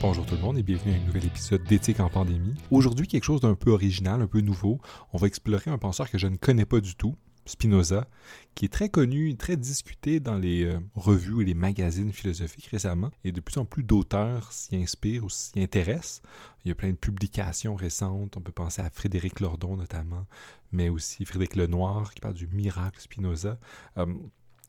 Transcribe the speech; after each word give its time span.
Bonjour 0.00 0.24
tout 0.24 0.36
le 0.36 0.42
monde 0.42 0.56
et 0.56 0.62
bienvenue 0.62 0.94
à 0.94 0.96
un 0.96 1.04
nouvel 1.06 1.26
épisode 1.26 1.64
d'éthique 1.64 1.98
en 1.98 2.08
pandémie. 2.08 2.54
Aujourd'hui, 2.70 3.08
quelque 3.08 3.24
chose 3.24 3.40
d'un 3.40 3.56
peu 3.56 3.72
original, 3.72 4.22
un 4.22 4.28
peu 4.28 4.40
nouveau. 4.40 4.78
On 5.12 5.18
va 5.18 5.26
explorer 5.26 5.72
un 5.72 5.78
penseur 5.78 6.08
que 6.08 6.18
je 6.18 6.28
ne 6.28 6.36
connais 6.36 6.64
pas 6.64 6.80
du 6.80 6.94
tout, 6.94 7.16
Spinoza, 7.46 8.06
qui 8.54 8.66
est 8.66 8.72
très 8.72 8.90
connu, 8.90 9.36
très 9.36 9.56
discuté 9.56 10.20
dans 10.20 10.36
les 10.36 10.62
euh, 10.62 10.78
revues 10.94 11.42
et 11.42 11.46
les 11.46 11.54
magazines 11.54 12.12
philosophiques 12.12 12.66
récemment, 12.66 13.10
et 13.24 13.32
de 13.32 13.40
plus 13.40 13.58
en 13.58 13.64
plus 13.64 13.82
d'auteurs 13.82 14.52
s'y 14.52 14.76
inspirent 14.76 15.24
ou 15.24 15.30
s'y 15.30 15.60
intéressent. 15.60 16.22
Il 16.64 16.68
y 16.68 16.70
a 16.70 16.76
plein 16.76 16.90
de 16.90 16.96
publications 16.96 17.74
récentes, 17.74 18.36
on 18.36 18.40
peut 18.40 18.52
penser 18.52 18.80
à 18.82 18.90
Frédéric 18.90 19.40
Lordon 19.40 19.76
notamment, 19.76 20.26
mais 20.70 20.90
aussi 20.90 21.24
Frédéric 21.24 21.56
Lenoir 21.56 22.14
qui 22.14 22.20
parle 22.20 22.34
du 22.34 22.46
miracle 22.46 23.00
Spinoza. 23.00 23.58
Euh, 23.96 24.06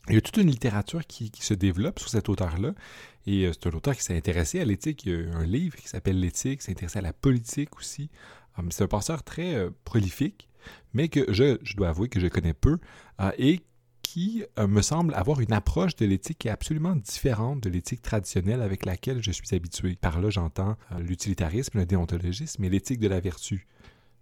il 0.07 0.15
y 0.15 0.17
a 0.17 0.21
toute 0.21 0.37
une 0.37 0.49
littérature 0.49 1.05
qui, 1.05 1.31
se 1.39 1.53
développe 1.53 1.99
sur 1.99 2.09
cet 2.09 2.29
auteur-là. 2.29 2.73
Et 3.27 3.45
euh, 3.45 3.51
c'est 3.53 3.67
un 3.67 3.75
auteur 3.75 3.95
qui 3.95 4.03
s'est 4.03 4.15
intéressé 4.15 4.59
à 4.59 4.65
l'éthique. 4.65 5.05
Il 5.05 5.11
y 5.11 5.15
a 5.15 5.35
un 5.35 5.45
livre 5.45 5.75
qui 5.75 5.87
s'appelle 5.87 6.19
L'éthique, 6.19 6.61
s'est 6.61 6.71
intéressé 6.71 6.99
à 6.99 7.01
la 7.03 7.13
politique 7.13 7.77
aussi. 7.77 8.09
c'est 8.69 8.83
un 8.83 8.87
penseur 8.87 9.23
très 9.23 9.69
prolifique 9.83 10.49
mais 10.93 11.07
que 11.07 11.31
je, 11.31 11.57
dois 11.75 11.89
avouer 11.89 12.09
que 12.09 12.19
je 12.19 12.27
connais 12.27 12.53
peu, 12.53 12.77
euh, 13.21 13.31
et 13.37 13.61
qui 14.01 14.43
euh, 14.57 14.67
me 14.67 14.81
semble 14.81 15.13
avoir 15.13 15.39
une 15.39 15.53
approche 15.53 15.95
de 15.95 16.05
l'éthique 16.05 16.39
qui 16.39 16.47
est 16.47 16.51
absolument 16.51 16.95
différente 16.95 17.61
de 17.61 17.69
l'éthique 17.69 18.01
traditionnelle 18.01 18.61
avec 18.61 18.85
laquelle 18.85 19.21
je 19.21 19.31
suis 19.31 19.55
habitué. 19.55 19.95
Par 19.95 20.19
là, 20.19 20.29
j'entends 20.29 20.77
euh, 20.91 20.99
l'utilitarisme, 20.99 21.77
le 21.77 21.85
déontologisme 21.85 22.63
et 22.63 22.69
l'éthique 22.69 22.99
de 22.99 23.07
la 23.07 23.19
vertu. 23.19 23.67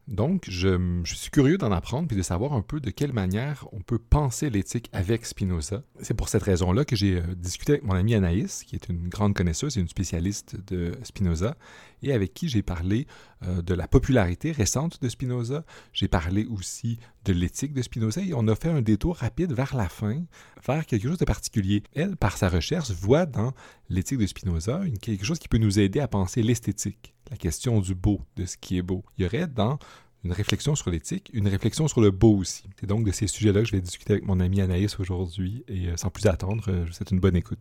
Donc, 0.07 0.45
je, 0.47 1.03
suis 1.03 1.29
curieux 1.31 1.57
d'en 1.57 1.71
apprendre 1.71 2.07
puis 2.07 2.15
de 2.15 2.21
savoir 2.21 2.53
un 2.53 2.61
peu 2.61 2.79
de 2.79 2.89
quelle 2.91 3.11
manière 3.11 3.67
on 3.73 3.81
peut 3.81 3.99
penser 3.99 4.49
l'éthique 4.49 4.89
avec 4.93 5.25
Spinoza. 5.25 5.83
C'est 6.01 6.13
pour 6.13 6.29
cette 6.29 6.43
raison-là 6.43 6.85
que 6.85 6.95
j'ai 6.95 7.17
euh, 7.17 7.35
discuté 7.35 7.73
avec 7.73 7.83
mon 7.83 7.93
amie 7.93 8.15
Anaïs, 8.15 8.63
qui 8.63 8.75
est 8.75 8.87
une 8.87 9.09
grande 9.09 9.33
connaisseuse 9.33 9.77
et 9.77 9.81
une 9.81 9.89
spécialiste 9.89 10.55
de 10.67 10.93
Spinoza, 11.03 11.57
et 12.03 12.13
avec 12.13 12.33
qui 12.33 12.47
j'ai 12.47 12.61
parlé 12.61 13.05
euh, 13.45 13.61
de 13.61 13.73
la 13.73 13.87
popularité 13.87 14.51
récente 14.51 15.01
de 15.01 15.09
Spinoza. 15.09 15.65
J'ai 15.91 16.07
parlé 16.07 16.45
aussi 16.45 16.99
de 17.25 17.33
l'éthique 17.33 17.73
de 17.73 17.81
Spinoza 17.81 18.21
et 18.21 18.33
on 18.33 18.47
a 18.47 18.55
fait 18.55 18.69
un 18.69 18.81
détour 18.81 19.17
rapide 19.17 19.51
vers 19.51 19.75
la 19.75 19.89
fin, 19.89 20.23
vers 20.65 20.85
quelque 20.85 21.07
chose 21.07 21.17
de 21.17 21.25
particulier. 21.25 21.83
Elle, 21.93 22.15
par 22.15 22.37
sa 22.37 22.47
recherche, 22.47 22.91
voit 22.91 23.25
dans 23.25 23.53
l'éthique 23.89 24.19
de 24.19 24.25
Spinoza 24.25 24.81
quelque 25.01 25.25
chose 25.25 25.39
qui 25.39 25.47
peut 25.47 25.57
nous 25.57 25.79
aider 25.79 25.99
à 25.99 26.07
penser 26.07 26.41
l'esthétique 26.43 27.13
la 27.29 27.37
question 27.37 27.79
du 27.81 27.95
beau, 27.95 28.21
de 28.35 28.45
ce 28.45 28.57
qui 28.57 28.77
est 28.77 28.81
beau. 28.81 29.03
Il 29.17 29.23
y 29.23 29.27
aurait 29.27 29.47
dans 29.47 29.79
une 30.23 30.31
réflexion 30.31 30.75
sur 30.75 30.89
l'éthique, 30.89 31.29
une 31.33 31.47
réflexion 31.47 31.87
sur 31.87 32.01
le 32.01 32.11
beau 32.11 32.37
aussi. 32.37 32.69
C'est 32.79 32.87
donc 32.87 33.05
de 33.05 33.11
ces 33.11 33.27
sujets-là 33.27 33.61
que 33.61 33.67
je 33.67 33.71
vais 33.73 33.81
discuter 33.81 34.13
avec 34.13 34.25
mon 34.25 34.39
ami 34.39 34.61
Anaïs 34.61 34.99
aujourd'hui 34.99 35.63
et 35.67 35.87
euh, 35.87 35.97
sans 35.97 36.09
plus 36.09 36.25
attendre, 36.27 36.63
euh, 36.69 36.83
je 36.83 36.89
vous 36.89 36.93
souhaite 36.93 37.11
une 37.11 37.19
bonne 37.19 37.35
écoute. 37.35 37.59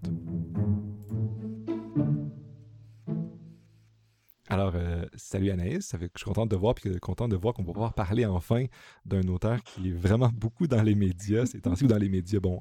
Alors, 4.49 4.73
euh, 4.77 5.05
salut 5.17 5.51
Anaïs, 5.51 5.93
je 6.01 6.07
suis 6.17 6.25
content 6.25 6.47
de 6.47 6.55
voir 6.55 6.75
puis 6.75 6.97
content 7.01 7.27
de 7.27 7.35
voir 7.35 7.53
qu'on 7.53 7.65
va 7.65 7.73
pouvoir 7.73 7.95
parler 7.95 8.25
enfin 8.25 8.67
d'un 9.05 9.27
auteur 9.29 9.63
qui 9.65 9.89
est 9.89 9.93
vraiment 9.93 10.31
beaucoup 10.35 10.69
dans 10.69 10.83
les 10.83 10.95
médias, 10.95 11.47
c'est 11.47 11.67
ainsi 11.67 11.85
ou 11.85 11.89
dans 11.89 11.99
les 11.99 12.09
médias, 12.09 12.39
bon, 12.39 12.61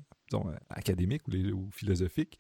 académiques 0.70 1.28
ou, 1.28 1.70
philosophiques, 1.72 2.40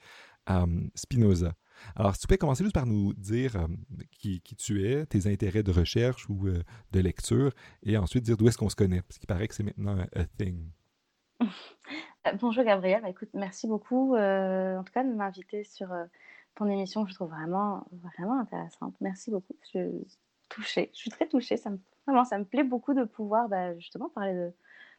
Spinoza. 0.95 1.53
Alors, 1.95 2.15
si 2.15 2.21
tu 2.21 2.27
peux 2.27 2.37
commencer 2.37 2.63
juste 2.63 2.73
par 2.73 2.85
nous 2.85 3.13
dire 3.13 3.55
euh, 3.55 3.67
qui, 4.11 4.41
tu 4.41 4.87
es, 4.87 5.05
tes 5.05 5.31
intérêts 5.31 5.63
de 5.63 5.71
recherche 5.71 6.29
ou 6.29 6.47
euh, 6.47 6.61
de 6.91 6.99
lecture, 6.99 7.51
et 7.83 7.97
ensuite 7.97 8.23
dire 8.23 8.37
d'où 8.37 8.47
est-ce 8.47 8.57
qu'on 8.57 8.69
se 8.69 8.75
connaît, 8.75 9.01
parce 9.01 9.17
qu'il 9.17 9.27
paraît 9.27 9.47
que 9.47 9.53
c'est 9.53 9.63
maintenant 9.63 9.97
un 9.97 10.25
thing. 10.37 10.69
Euh, 11.41 11.45
bonjour 12.41 12.63
Gabriel, 12.63 13.01
bah, 13.01 13.09
écoute, 13.09 13.29
merci 13.33 13.67
beaucoup 13.67 14.15
en 14.15 14.83
tout 14.83 14.93
cas 14.93 15.03
de 15.03 15.13
m'inviter 15.13 15.63
sur 15.63 15.89
ton 16.55 16.67
émission 16.67 17.05
je 17.05 17.13
trouve 17.13 17.29
vraiment, 17.29 17.85
vraiment 18.17 18.39
intéressante. 18.39 18.95
Merci 19.01 19.31
beaucoup, 19.31 19.55
je 19.61 19.67
suis 19.67 20.17
touchée, 20.49 20.89
je 20.93 20.99
suis 20.99 21.11
très 21.11 21.27
touchée, 21.27 21.57
ça 21.57 21.69
me, 21.69 21.79
vraiment, 22.07 22.23
ça 22.23 22.37
me 22.37 22.45
plaît 22.45 22.63
beaucoup 22.63 22.93
de 22.93 23.03
pouvoir 23.03 23.49
bah, 23.49 23.77
justement 23.77 24.09
parler 24.09 24.33
de, 24.33 24.53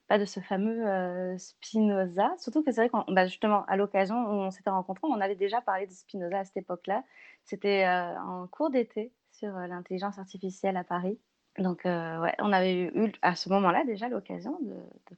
pas 0.09 0.19
de 0.19 0.25
ce 0.25 0.41
fameux 0.41 0.87
euh, 0.87 1.37
Spinoza. 1.39 2.35
Surtout 2.39 2.63
que 2.63 2.71
c'est 2.71 2.87
vrai 2.87 2.89
que 2.89 3.13
bah, 3.13 3.27
justement, 3.27 3.65
à 3.67 3.77
l'occasion 3.77 4.17
où 4.17 4.33
on 4.33 4.51
s'était 4.51 4.71
rencontrés, 4.71 5.07
on 5.09 5.21
avait 5.21 5.35
déjà 5.35 5.61
parlé 5.61 5.87
de 5.87 5.93
Spinoza 5.93 6.39
à 6.39 6.45
cette 6.45 6.57
époque-là. 6.57 7.05
C'était 7.45 7.85
euh, 7.85 8.19
en 8.21 8.47
cours 8.47 8.71
d'été 8.71 9.13
sur 9.33 9.57
euh, 9.57 9.67
l'intelligence 9.67 10.19
artificielle 10.19 10.77
à 10.77 10.85
Paris. 10.85 11.19
Donc, 11.59 11.87
ouais, 11.87 12.35
on 12.39 12.53
avait 12.53 12.83
eu 12.95 13.13
à 13.23 13.35
ce 13.35 13.49
moment-là 13.49 13.83
déjà 13.87 14.11
l'occasion 14.11 14.59
de, 14.61 14.75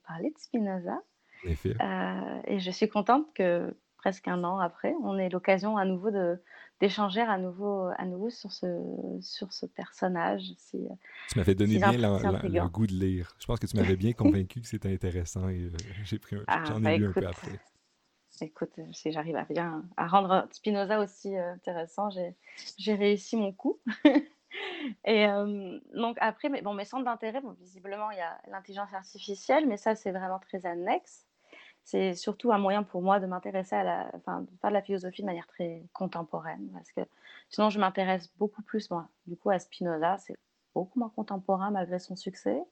parler 0.07 0.31
de 0.31 0.39
Spinoza. 0.39 1.03
et 1.45 2.61
je 2.61 2.71
suis 2.71 2.89
contente 2.89 3.27
que 3.35 3.77
presque 3.97 4.29
un 4.29 4.45
an 4.45 4.61
après, 4.61 4.95
on 5.03 5.19
ait 5.19 5.31
l'occasion 5.31 5.77
à 5.77 5.85
nouveau 5.85 6.13
de, 6.13 6.41
d'échanger 6.81 7.21
à 7.21 7.39
nouveau, 7.39 7.89
à 7.97 8.05
nouveau 8.05 8.31
sur 8.31 8.53
ce, 8.53 8.67
sur 9.21 9.53
ce 9.53 9.67
personnage. 9.67 10.43
Si, 10.57 10.79
tu 11.29 11.39
m'avais 11.39 11.55
donné 11.55 11.79
bien 11.79 11.93
le 11.93 12.69
goût 12.69 12.87
de 12.87 12.93
lire. 12.93 13.35
Je 13.39 13.47
pense 13.47 13.59
que 13.59 13.67
tu 13.67 13.77
m'avais 13.77 13.97
bien 13.97 14.13
convaincu 14.15 14.61
que 14.61 14.67
c'était 14.67 14.93
intéressant 14.93 15.49
et 15.49 15.63
euh, 15.63 15.73
j'ai 16.05 16.19
pris 16.19 16.37
ah, 16.47 16.65
j'en 16.67 16.79
ai 16.81 16.83
bah, 16.83 16.97
lu 16.97 17.07
un 17.07 17.13
peu 17.13 17.27
après. 17.27 17.61
Écoute, 18.41 18.79
si 18.93 19.11
j'arrive 19.11 19.35
à 19.35 19.45
bien 19.45 19.85
à 19.97 20.07
rendre 20.07 20.47
Spinoza 20.53 21.01
aussi 21.01 21.37
euh, 21.37 21.55
intéressant, 21.55 22.09
j'ai 22.79 22.95
réussi 22.95 23.37
mon 23.37 23.53
coup. 23.53 23.81
et 25.05 25.27
euh, 25.27 25.79
donc 25.95 26.17
après, 26.21 26.49
mais, 26.49 26.63
bon, 26.63 26.73
mes 26.75 26.85
centres 26.85 27.05
d'intérêt, 27.05 27.41
bon, 27.41 27.57
visiblement, 27.59 28.11
il 28.13 28.19
y 28.19 28.21
a 28.21 28.39
l'intelligence 28.49 28.95
artificielle, 28.95 29.67
mais 29.67 29.77
ça, 29.77 29.97
c'est 29.97 30.13
vraiment 30.13 30.39
très 30.39 30.65
annexe 30.67 31.28
c'est 31.91 32.15
surtout 32.15 32.53
un 32.53 32.59
moyen 32.59 32.83
pour 32.83 33.01
moi 33.01 33.19
de 33.19 33.25
m'intéresser 33.25 33.75
à 33.75 33.83
la, 33.83 34.11
enfin, 34.15 34.43
de 34.43 34.57
faire 34.61 34.69
de 34.69 34.75
la 34.75 34.83
philosophie 34.83 35.23
de 35.23 35.27
manière 35.27 35.47
très 35.47 35.83
contemporaine, 35.95 36.69
parce 36.75 36.93
que 36.93 37.01
sinon 37.49 37.71
je 37.71 37.81
m'intéresse 37.81 38.31
beaucoup 38.37 38.61
plus, 38.61 38.91
moi, 38.91 39.09
du 39.27 39.39
coup, 39.39 39.49
à 39.49 39.59
Spinoza, 39.59 40.19
c'est 40.19 40.37
beaucoup 40.75 40.99
moins 40.99 41.09
contemporain 41.09 41.71
malgré 41.71 41.99
son 41.99 42.15
succès. 42.15 42.63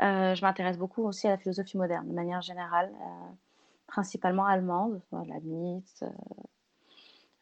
Euh, 0.00 0.36
je 0.36 0.42
m'intéresse 0.42 0.78
beaucoup 0.78 1.02
aussi 1.02 1.26
à 1.26 1.30
la 1.30 1.38
philosophie 1.38 1.76
moderne, 1.76 2.06
de 2.06 2.14
manière 2.14 2.40
générale, 2.40 2.92
euh, 2.94 3.32
principalement 3.88 4.46
allemande, 4.46 5.02
la 5.10 5.40
Nietzsche, 5.40 6.04
euh, 6.04 6.42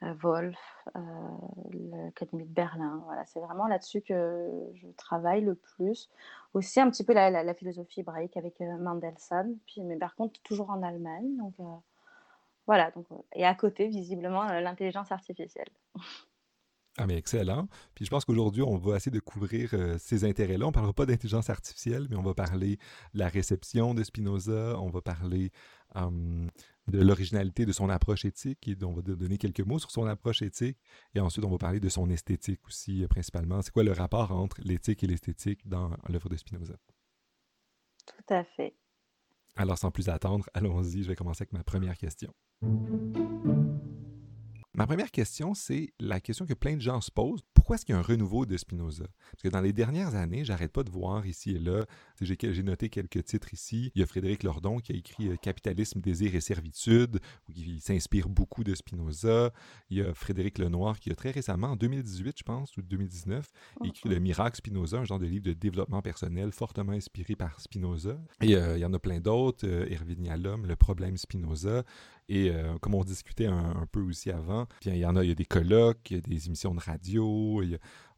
Wolf, 0.03 0.59
euh, 0.97 1.01
l'Académie 1.73 2.47
de 2.47 2.53
Berlin. 2.53 3.03
Voilà, 3.05 3.25
c'est 3.27 3.41
vraiment 3.41 3.67
là-dessus 3.67 4.01
que 4.01 4.49
je 4.75 4.87
travaille 4.97 5.43
le 5.43 5.55
plus. 5.55 6.09
Aussi 6.55 6.81
un 6.81 6.91
petit 6.91 7.05
peu 7.05 7.13
la, 7.13 7.55
philosophie 7.55 8.01
hébraïque 8.01 8.37
avec 8.37 8.61
euh, 8.61 8.79
Mendelssohn, 8.79 9.57
puis, 9.67 9.83
mais 9.83 9.97
par 9.97 10.15
contre 10.15 10.41
toujours 10.43 10.71
en 10.71 10.83
Allemagne. 10.83 11.37
Donc 11.37 11.55
voilà, 12.67 12.91
donc, 12.93 13.07
et 13.35 13.45
à 13.45 13.55
côté, 13.55 13.89
visiblement, 13.89 14.45
l'intelligence 14.45 15.13
artificielle. 15.13 15.69
Ah, 16.99 17.07
mais 17.07 17.17
excellent. 17.17 17.69
Puis 17.95 18.05
je 18.05 18.11
pense 18.11 18.25
qu'aujourd'hui, 18.25 18.63
on 18.63 18.77
va 18.77 18.97
essayer 18.97 19.13
de 19.13 19.21
couvrir 19.21 19.75
ces 19.99 20.25
intérêts-là. 20.25 20.67
On 20.67 20.69
ne 20.69 20.75
parlera 20.75 20.93
pas 20.93 21.07
d'intelligence 21.07 21.49
artificielle, 21.49 22.07
mais 22.11 22.17
on 22.17 22.23
va 22.23 22.35
parler 22.35 22.77
de 23.15 23.19
la 23.19 23.29
réception 23.29 23.95
de 23.95 24.03
Spinoza, 24.03 24.79
on 24.79 24.91
va 24.91 25.01
parler 25.01 25.51
de 25.95 26.99
l'originalité 26.99 27.67
de 27.67 27.73
son 27.73 27.89
approche 27.89 28.25
éthique 28.25 28.67
et 28.69 28.77
on 28.85 28.93
va 28.93 29.03
donner 29.03 29.39
quelques 29.39 29.61
mots 29.61 29.79
sur 29.79 29.91
son 29.91 30.07
approche 30.07 30.43
éthique 30.43 30.79
et 31.15 31.21
ensuite 31.21 31.45
on 31.45 31.51
va 31.51 31.59
parler 31.59 31.81
de 31.81 31.89
son 31.89 32.11
esthétique 32.11 32.61
aussi 32.67 33.05
euh, 33.05 33.09
principalement. 33.09 33.63
C'est 33.63 33.73
quoi 33.73 33.85
le 33.85 33.93
rapport 33.93 34.33
entre 34.33 34.57
l'éthique 34.63 35.05
et 35.05 35.07
l'esthétique 35.07 35.67
dans 35.67 35.91
l'œuvre 36.09 36.29
de 36.29 36.37
Spinoza? 36.37 36.75
Tout 38.07 38.35
à 38.35 38.45
fait. 38.45 38.75
Alors 39.57 39.79
sans 39.79 39.91
plus 39.91 40.09
attendre, 40.09 40.49
allons-y, 40.55 41.03
je 41.03 41.09
vais 41.09 41.17
commencer 41.17 41.43
avec 41.43 41.53
ma 41.53 41.65
première 41.65 41.97
question. 41.97 42.33
Ma 44.75 44.87
première 44.87 45.11
question, 45.11 45.53
c'est 45.55 45.93
la 45.99 46.21
question 46.21 46.47
que 46.47 46.55
plein 46.55 46.77
de 46.77 46.81
gens 46.81 47.01
se 47.01 47.11
posent. 47.11 47.43
Pourquoi 47.61 47.77
est-ce 47.77 47.85
qu'il 47.85 47.95
y 47.95 47.97
a 47.97 47.99
un 47.99 48.03
renouveau 48.03 48.47
de 48.47 48.57
Spinoza? 48.57 49.05
Parce 49.33 49.43
que 49.43 49.49
dans 49.51 49.61
les 49.61 49.75
dernières 49.75 50.15
années, 50.15 50.47
j'arrête 50.47 50.73
pas 50.73 50.83
de 50.83 50.91
voir 50.91 51.27
ici 51.27 51.57
et 51.57 51.59
là, 51.59 51.85
j'ai 52.23 52.63
noté 52.63 52.89
quelques 52.89 53.23
titres 53.23 53.53
ici. 53.53 53.93
Il 53.95 54.01
y 54.01 54.03
a 54.03 54.07
Frédéric 54.07 54.45
Lordon 54.45 54.79
qui 54.79 54.93
a 54.93 54.97
écrit 54.97 55.29
euh, 55.29 55.37
Capitalisme, 55.37 56.01
désir 56.01 56.35
et 56.35 56.41
servitude, 56.41 57.21
qui 57.55 57.79
s'inspire 57.81 58.31
beaucoup 58.31 58.65
de 58.65 58.75
Spinoza. 58.75 59.53
Il 59.91 59.99
y 59.99 60.01
a 60.01 60.15
Frédéric 60.15 60.57
Lenoir 60.57 60.99
qui 60.99 61.13
a 61.13 61.15
très 61.15 61.33
récemment, 61.33 61.67
en 61.67 61.77
2018, 61.77 62.39
je 62.39 62.45
pense, 62.45 62.75
ou 62.79 62.83
2019, 62.83 63.47
écrit 63.85 64.09
Le 64.09 64.21
Miracle 64.21 64.57
Spinoza, 64.57 64.97
un 64.97 65.05
genre 65.05 65.19
de 65.19 65.27
livre 65.27 65.45
de 65.45 65.53
développement 65.53 66.01
personnel 66.01 66.53
fortement 66.53 66.93
inspiré 66.93 67.37
par 67.37 67.61
Spinoza. 67.61 68.19
Et 68.41 68.57
euh, 68.57 68.79
il 68.79 68.81
y 68.81 68.87
en 68.87 68.95
a 68.95 68.99
plein 68.99 69.21
d'autres, 69.21 69.67
euh, 69.67 69.87
Yalom, 70.19 70.65
Le 70.65 70.77
problème 70.77 71.19
Spinoza. 71.19 71.85
Et 72.33 72.53
comme 72.81 72.95
on 72.95 73.03
discutait 73.03 73.47
un, 73.47 73.89
peu 73.91 73.99
aussi 74.01 74.31
avant, 74.31 74.69
il 74.85 74.97
y 74.97 75.05
en 75.05 75.17
a, 75.17 75.25
il 75.25 75.31
y 75.31 75.33
a 75.33 75.35
des 75.35 75.45
colloques, 75.45 76.13
il 76.13 76.15
y 76.15 76.19
a 76.19 76.21
des 76.21 76.47
émissions 76.47 76.73
de 76.73 76.79
radio, 76.79 77.50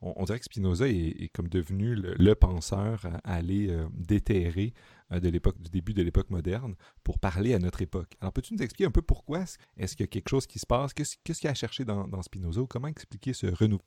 on, 0.03 0.25
dirait 0.25 0.39
que 0.39 0.45
Spinoza 0.45 0.89
est, 0.89 1.31
comme 1.33 1.49
devenu 1.49 1.95
le, 1.95 2.35
penseur 2.35 3.07
à 3.25 3.35
aller 3.35 3.71
euh, 3.71 3.87
déterrer 3.95 4.75
euh, 5.13 5.21
de 5.21 5.29
l'époque, 5.29 5.61
du 5.61 5.71
début 5.71 5.95
de 5.95 6.03
l'époque 6.03 6.31
moderne 6.31 6.75
pour 7.05 7.19
parler 7.19 7.55
à 7.55 7.59
notre 7.59 7.83
époque. 7.83 8.17
Alors, 8.21 8.33
peux-tu 8.33 8.55
nous 8.55 8.63
expliquer 8.63 8.87
un 8.87 8.91
peu 8.91 9.03
pourquoi 9.03 9.45
est-ce 9.77 9.97
qu'il 9.97 10.05
y 10.05 10.09
a 10.09 10.11
quelque 10.11 10.29
chose 10.29 10.47
qui 10.47 10.59
se 10.59 10.67
passe? 10.67 10.93
Qu'est-ce 10.93 11.17
qu'il 11.17 11.45
y 11.45 11.49
a 11.49 11.51
à 11.51 11.55
chercher 11.55 11.85
dans, 11.85 12.23
Spinoza? 12.23 12.63
Comment 12.69 12.89
expliquer 12.89 13.33
ce 13.33 13.47
renouveau? 13.47 13.83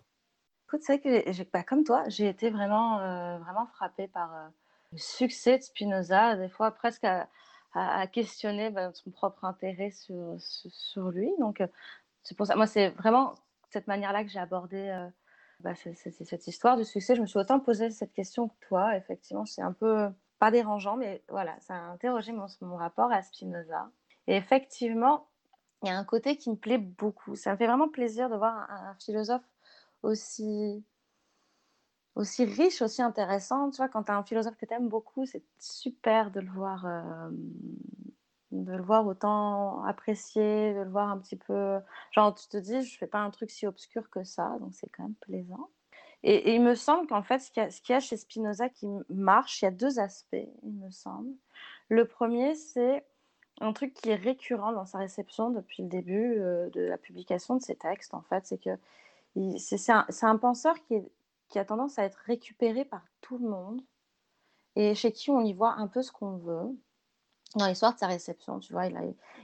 Écoute, 0.67 0.81
c'est 0.83 0.97
vrai 0.97 1.23
que, 1.25 1.51
bah, 1.51 1.63
comme 1.63 1.83
toi, 1.83 2.03
j'ai 2.07 2.29
été 2.29 2.49
vraiment, 2.49 2.99
euh, 2.99 3.37
vraiment 3.39 3.67
frappée 3.67 4.07
par 4.07 4.51
le 4.91 4.97
succès 4.97 5.57
de 5.57 5.63
Spinoza, 5.63 6.35
des 6.37 6.49
fois 6.49 6.71
presque 6.71 7.05
à, 7.05 7.27
questionner 8.07 8.69
bah, 8.69 8.93
son 8.93 9.11
propre 9.11 9.43
intérêt 9.43 9.91
sur, 9.91 11.11
lui. 11.11 11.29
Donc, 11.39 11.61
c'est 12.23 12.37
pour 12.37 12.47
ça, 12.47 12.55
moi, 12.55 12.67
c'est 12.67 12.89
vraiment 12.89 13.35
cette 13.69 13.87
manière-là 13.87 14.23
que 14.23 14.29
j'ai 14.29 14.39
abordé 14.39 15.09
bah, 15.59 15.73
cette 15.75 16.47
histoire 16.47 16.77
du 16.77 16.85
succès. 16.85 17.15
Je 17.15 17.21
me 17.21 17.27
suis 17.27 17.39
autant 17.39 17.59
posé 17.59 17.89
cette 17.89 18.13
question 18.13 18.49
que 18.49 18.67
toi. 18.67 18.95
Effectivement, 18.97 19.45
c'est 19.45 19.61
un 19.61 19.73
peu 19.73 20.09
pas 20.39 20.51
dérangeant, 20.51 20.97
mais 20.97 21.23
voilà, 21.29 21.55
ça 21.61 21.75
a 21.75 21.79
interrogé 21.91 22.31
mon, 22.31 22.47
mon 22.61 22.75
rapport 22.75 23.11
à 23.11 23.21
Spinoza. 23.21 23.89
Et 24.27 24.35
effectivement, 24.35 25.27
il 25.83 25.87
y 25.89 25.91
a 25.91 25.97
un 25.97 26.03
côté 26.03 26.37
qui 26.37 26.49
me 26.49 26.55
plaît 26.55 26.77
beaucoup. 26.77 27.35
Ça 27.35 27.51
me 27.51 27.57
fait 27.57 27.67
vraiment 27.67 27.89
plaisir 27.89 28.29
de 28.29 28.35
voir 28.35 28.69
un, 28.69 28.95
philosophe 28.95 29.43
aussi, 30.03 30.83
aussi 32.15 32.45
riche, 32.45 32.81
aussi 32.81 33.01
intéressant. 33.01 33.69
Tu 33.69 33.77
vois, 33.77 33.87
quand 33.89 34.03
tu 34.03 34.11
as 34.11 34.17
un 34.17 34.23
philosophe 34.23 34.57
que 34.57 34.65
tu 34.65 34.73
aimes 34.73 34.89
beaucoup, 34.89 35.25
c'est 35.25 35.43
super 35.59 36.31
de 36.31 36.39
le 36.39 36.49
voir. 36.51 36.85
Euh, 36.85 37.29
de 38.63 38.73
le 38.73 38.83
voir 38.83 39.05
autant 39.05 39.83
apprécié, 39.83 40.73
de 40.73 40.81
le 40.81 40.89
voir 40.89 41.09
un 41.09 41.17
petit 41.17 41.35
peu. 41.35 41.79
Genre, 42.11 42.33
tu 42.35 42.47
te 42.47 42.57
dis, 42.57 42.81
je 42.81 42.97
fais 42.97 43.07
pas 43.07 43.19
un 43.19 43.31
truc 43.31 43.51
si 43.51 43.67
obscur 43.67 44.09
que 44.09 44.23
ça, 44.23 44.57
donc 44.59 44.73
c'est 44.73 44.89
quand 44.89 45.03
même 45.03 45.15
plaisant. 45.15 45.69
Et, 46.23 46.55
il 46.55 46.61
me 46.61 46.75
semble 46.75 47.07
qu'en 47.07 47.21
fait, 47.21 47.39
ce 47.39 47.51
qu'il 47.51 47.93
y, 47.93 47.93
a 47.93 47.99
chez 47.99 48.17
Spinoza 48.17 48.69
qui 48.69 48.87
marche, 49.09 49.61
il 49.61 49.65
y 49.65 49.67
a 49.67 49.71
deux 49.71 49.99
aspects, 49.99 50.47
il 50.63 50.73
me 50.73 50.89
semble. 50.89 51.31
Le 51.89 52.05
premier, 52.05 52.55
c'est 52.55 53.05
un 53.61 53.73
truc 53.73 53.93
qui 53.93 54.09
est 54.09 54.15
récurrent 54.15 54.73
dans 54.73 54.85
sa 54.85 54.97
réception 54.97 55.49
depuis 55.51 55.83
le 55.83 55.89
début 55.89 56.39
euh, 56.39 56.69
de 56.71 56.81
la 56.81 56.97
publication 56.97 57.55
de 57.55 57.61
ses 57.61 57.75
textes, 57.75 58.13
en 58.13 58.21
fait, 58.21 58.45
c'est 58.45 58.57
que 58.57 58.77
c'est 59.57 59.91
un, 60.23 60.37
penseur 60.37 60.75
qui, 60.87 61.59
a 61.59 61.65
tendance 61.65 61.99
à 61.99 62.05
être 62.05 62.19
récupéré 62.25 62.85
par 62.85 63.05
tout 63.21 63.37
le 63.37 63.47
monde 63.47 63.81
et 64.75 64.95
chez 64.95 65.11
qui 65.11 65.29
on 65.29 65.41
y 65.41 65.53
voit 65.53 65.73
un 65.73 65.87
peu 65.87 66.01
ce 66.01 66.11
qu'on 66.11 66.37
veut 66.37 66.75
dans 67.55 67.67
l'histoire 67.67 67.93
de 67.93 67.99
sa 67.99 68.07
réception, 68.07 68.59
tu 68.59 68.73
vois, 68.73 68.87
il, 68.87 68.95
a, 68.97 69.01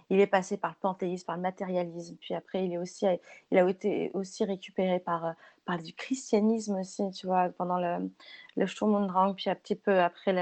il 0.09 0.19
est 0.19 0.27
passé 0.27 0.57
par 0.57 0.71
le 0.71 0.77
panthéisme, 0.79 1.25
par 1.25 1.35
le 1.37 1.41
matérialisme, 1.41 2.15
puis 2.19 2.33
après 2.33 2.65
il, 2.65 2.73
est 2.73 2.77
aussi, 2.77 3.05
il 3.51 3.57
a 3.57 3.69
été 3.69 4.11
aussi 4.13 4.43
récupéré 4.43 4.99
par, 4.99 5.33
par 5.65 5.77
du 5.77 5.93
christianisme 5.93 6.75
aussi, 6.75 7.09
tu 7.11 7.27
vois, 7.27 7.49
pendant 7.49 7.79
le, 7.79 8.11
le 8.57 8.67
Sturm 8.67 8.93
und 8.95 9.07
Drang, 9.07 9.33
puis 9.33 9.49
un 9.49 9.55
petit 9.55 9.75
peu 9.75 9.99
après 9.99 10.33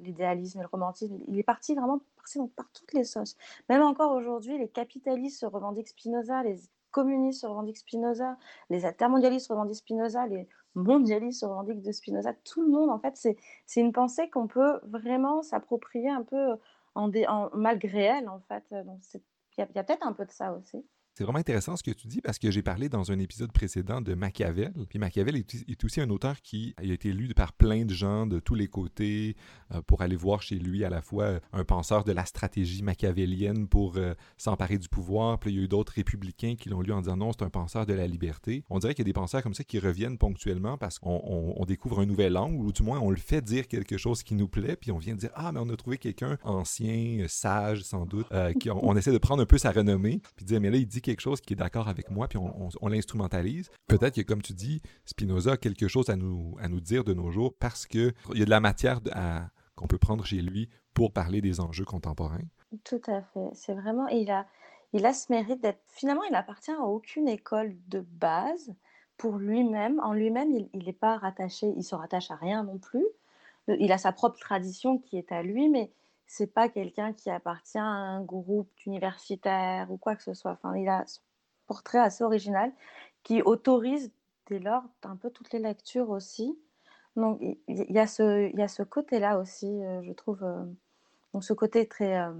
l'idéalisme 0.00 0.58
et 0.58 0.62
le 0.62 0.68
romantisme. 0.68 1.18
Il 1.28 1.38
est 1.38 1.44
parti 1.44 1.74
vraiment 1.74 2.00
par 2.56 2.70
toutes 2.72 2.92
les 2.92 3.04
sauces. 3.04 3.36
Même 3.68 3.82
encore 3.82 4.12
aujourd'hui, 4.12 4.58
les 4.58 4.68
capitalistes 4.68 5.40
se 5.40 5.46
revendiquent 5.46 5.88
Spinoza, 5.88 6.42
les 6.42 6.56
communistes 6.90 7.40
se 7.40 7.46
revendiquent 7.46 7.78
Spinoza, 7.78 8.36
les 8.70 8.84
intermondialistes 8.84 9.48
se 9.48 9.52
revendiquent 9.52 9.78
Spinoza, 9.78 10.26
les 10.26 10.48
mondialistes 10.74 11.40
se 11.40 11.46
revendiquent 11.46 11.82
de 11.82 11.92
Spinoza. 11.92 12.32
Tout 12.44 12.62
le 12.62 12.68
monde, 12.68 12.90
en 12.90 12.98
fait, 12.98 13.16
c'est 13.16 13.80
une 13.80 13.92
pensée 13.92 14.30
qu'on 14.30 14.46
peut 14.46 14.80
vraiment 14.84 15.42
s'approprier 15.42 16.10
un 16.10 16.22
peu 16.22 16.56
en, 16.94 17.10
malgré 17.54 18.02
elle, 18.02 18.28
en 18.28 18.40
fait. 18.40 18.64
Donc, 18.84 19.00
il 19.14 19.20
y 19.58 19.62
a 19.62 19.84
peut-être 19.84 20.06
un 20.06 20.12
peu 20.12 20.26
de 20.26 20.30
ça 20.32 20.52
aussi. 20.52 20.84
C'est 21.14 21.24
vraiment 21.24 21.40
intéressant 21.40 21.76
ce 21.76 21.82
que 21.82 21.90
tu 21.90 22.08
dis 22.08 22.22
parce 22.22 22.38
que 22.38 22.50
j'ai 22.50 22.62
parlé 22.62 22.88
dans 22.88 23.12
un 23.12 23.18
épisode 23.18 23.52
précédent 23.52 24.00
de 24.00 24.14
Machiavel. 24.14 24.72
Puis 24.88 24.98
Machiavel 24.98 25.36
est, 25.36 25.84
aussi 25.84 26.00
un 26.00 26.08
auteur 26.08 26.40
qui 26.40 26.74
a 26.78 26.84
été 26.84 27.12
lu 27.12 27.28
par 27.34 27.52
plein 27.52 27.84
de 27.84 27.92
gens 27.92 28.26
de 28.26 28.40
tous 28.40 28.54
les 28.54 28.66
côtés 28.66 29.36
euh, 29.74 29.82
pour 29.82 30.00
aller 30.00 30.16
voir 30.16 30.40
chez 30.40 30.54
lui 30.54 30.86
à 30.86 30.88
la 30.88 31.02
fois 31.02 31.40
un 31.52 31.64
penseur 31.64 32.04
de 32.04 32.12
la 32.12 32.24
stratégie 32.24 32.82
machiavélienne 32.82 33.68
pour 33.68 33.98
euh, 33.98 34.14
s'emparer 34.38 34.78
du 34.78 34.88
pouvoir. 34.88 35.38
Puis 35.38 35.52
il 35.52 35.56
y 35.56 35.60
a 35.60 35.64
eu 35.64 35.68
d'autres 35.68 35.92
républicains 35.92 36.54
qui 36.58 36.70
l'ont 36.70 36.80
lu 36.80 36.92
en 36.92 37.02
disant 37.02 37.18
non, 37.18 37.32
c'est 37.32 37.44
un 37.44 37.50
penseur 37.50 37.84
de 37.84 37.92
la 37.92 38.06
liberté. 38.06 38.64
On 38.70 38.78
dirait 38.78 38.94
qu'il 38.94 39.04
y 39.04 39.08
a 39.08 39.10
des 39.10 39.12
penseurs 39.12 39.42
comme 39.42 39.54
ça 39.54 39.64
qui 39.64 39.78
reviennent 39.78 40.16
ponctuellement 40.16 40.78
parce 40.78 40.98
qu'on 40.98 41.62
découvre 41.68 42.00
un 42.00 42.06
nouvel 42.06 42.38
angle 42.38 42.64
ou 42.64 42.72
du 42.72 42.82
moins 42.82 42.98
on 43.00 43.10
le 43.10 43.16
fait 43.18 43.42
dire 43.42 43.68
quelque 43.68 43.98
chose 43.98 44.22
qui 44.22 44.34
nous 44.34 44.48
plaît. 44.48 44.76
Puis 44.76 44.90
on 44.90 44.98
vient 44.98 45.14
dire 45.14 45.30
ah 45.34 45.52
mais 45.52 45.60
on 45.62 45.68
a 45.68 45.76
trouvé 45.76 45.98
quelqu'un 45.98 46.38
ancien, 46.42 47.26
sage 47.28 47.82
sans 47.82 48.06
doute, 48.06 48.26
euh, 48.32 48.54
qui 48.54 48.70
on, 48.70 48.96
essaie 48.96 49.12
de 49.12 49.18
prendre 49.18 49.42
un 49.42 49.46
peu 49.46 49.58
sa 49.58 49.72
renommée 49.72 50.22
puis 50.36 50.46
dire 50.46 50.58
mais 50.58 50.70
là 50.70 50.78
il 50.78 50.86
dit 50.86 51.01
quelque 51.02 51.20
chose 51.20 51.40
qui 51.40 51.52
est 51.52 51.56
d'accord 51.56 51.88
avec 51.88 52.10
moi, 52.10 52.28
puis 52.28 52.38
on, 52.38 52.88
l'instrumentalise. 52.88 53.70
Peut-être 53.86 54.16
que, 54.16 54.22
comme 54.22 54.42
tu 54.42 54.54
dis, 54.54 54.80
Spinoza 55.04 55.52
a 55.52 55.56
quelque 55.56 55.88
chose 55.88 56.08
à 56.08 56.16
nous, 56.16 56.56
à 56.60 56.68
nous 56.68 56.80
dire 56.80 57.04
de 57.04 57.12
nos 57.12 57.30
jours 57.30 57.54
parce 57.58 57.86
qu'il 57.86 58.14
y 58.34 58.42
a 58.42 58.44
de 58.44 58.50
la 58.50 58.60
matière 58.60 59.00
qu'on 59.74 59.86
peut 59.86 59.98
prendre 59.98 60.24
chez 60.24 60.40
lui 60.40 60.68
pour 60.94 61.12
parler 61.12 61.40
des 61.40 61.60
enjeux 61.60 61.84
contemporains. 61.84 62.44
Tout 62.84 63.02
à 63.06 63.22
fait. 63.22 63.50
C'est 63.54 63.74
vraiment, 63.74 64.08
il 64.08 64.30
a, 64.30 64.46
il 64.92 65.04
a 65.04 65.12
ce 65.12 65.32
mérite 65.32 65.60
d'être, 65.60 65.82
finalement, 65.88 66.24
il 66.24 66.34
appartient 66.34 66.72
à 66.72 66.80
aucune 66.80 67.28
école 67.28 67.76
de 67.88 68.00
base 68.00 68.74
pour 69.16 69.36
lui-même. 69.36 70.00
En 70.00 70.12
lui-même, 70.12 70.50
il 70.50 70.84
n'est 70.84 70.92
pas 70.92 71.16
rattaché, 71.18 71.72
il 71.76 71.84
se 71.84 71.94
rattache 71.94 72.30
à 72.30 72.36
rien 72.36 72.64
non 72.64 72.78
plus. 72.78 73.06
Il 73.68 73.92
a 73.92 73.98
sa 73.98 74.12
propre 74.12 74.38
tradition 74.38 74.98
qui 74.98 75.16
est 75.16 75.30
à 75.30 75.42
lui, 75.42 75.68
mais 75.68 75.90
c'est 76.32 76.46
pas 76.46 76.70
quelqu'un 76.70 77.12
qui 77.12 77.28
appartient 77.28 77.76
à 77.76 77.84
un 77.84 78.22
groupe 78.22 78.70
universitaire 78.86 79.90
ou 79.90 79.98
quoi 79.98 80.16
que 80.16 80.22
ce 80.22 80.32
soit. 80.32 80.52
Enfin, 80.52 80.74
il 80.76 80.88
a 80.88 81.04
ce 81.06 81.18
portrait 81.66 81.98
assez 81.98 82.24
original 82.24 82.72
qui 83.22 83.42
autorise 83.42 84.10
dès 84.46 84.58
lors 84.58 84.82
un 85.02 85.16
peu 85.16 85.28
toutes 85.30 85.52
les 85.52 85.58
lectures 85.58 86.08
aussi. 86.08 86.58
Donc 87.16 87.38
il 87.42 87.58
y, 87.68 87.98
a 87.98 88.06
ce, 88.06 88.50
ce 88.66 88.82
côté-là 88.82 89.38
aussi, 89.38 89.66
euh, 89.66 90.02
je 90.02 90.12
trouve. 90.12 90.42
Euh, 90.42 90.64
donc 91.34 91.44
ce 91.44 91.52
côté 91.52 91.86
très 91.86 92.18
euh, 92.18 92.32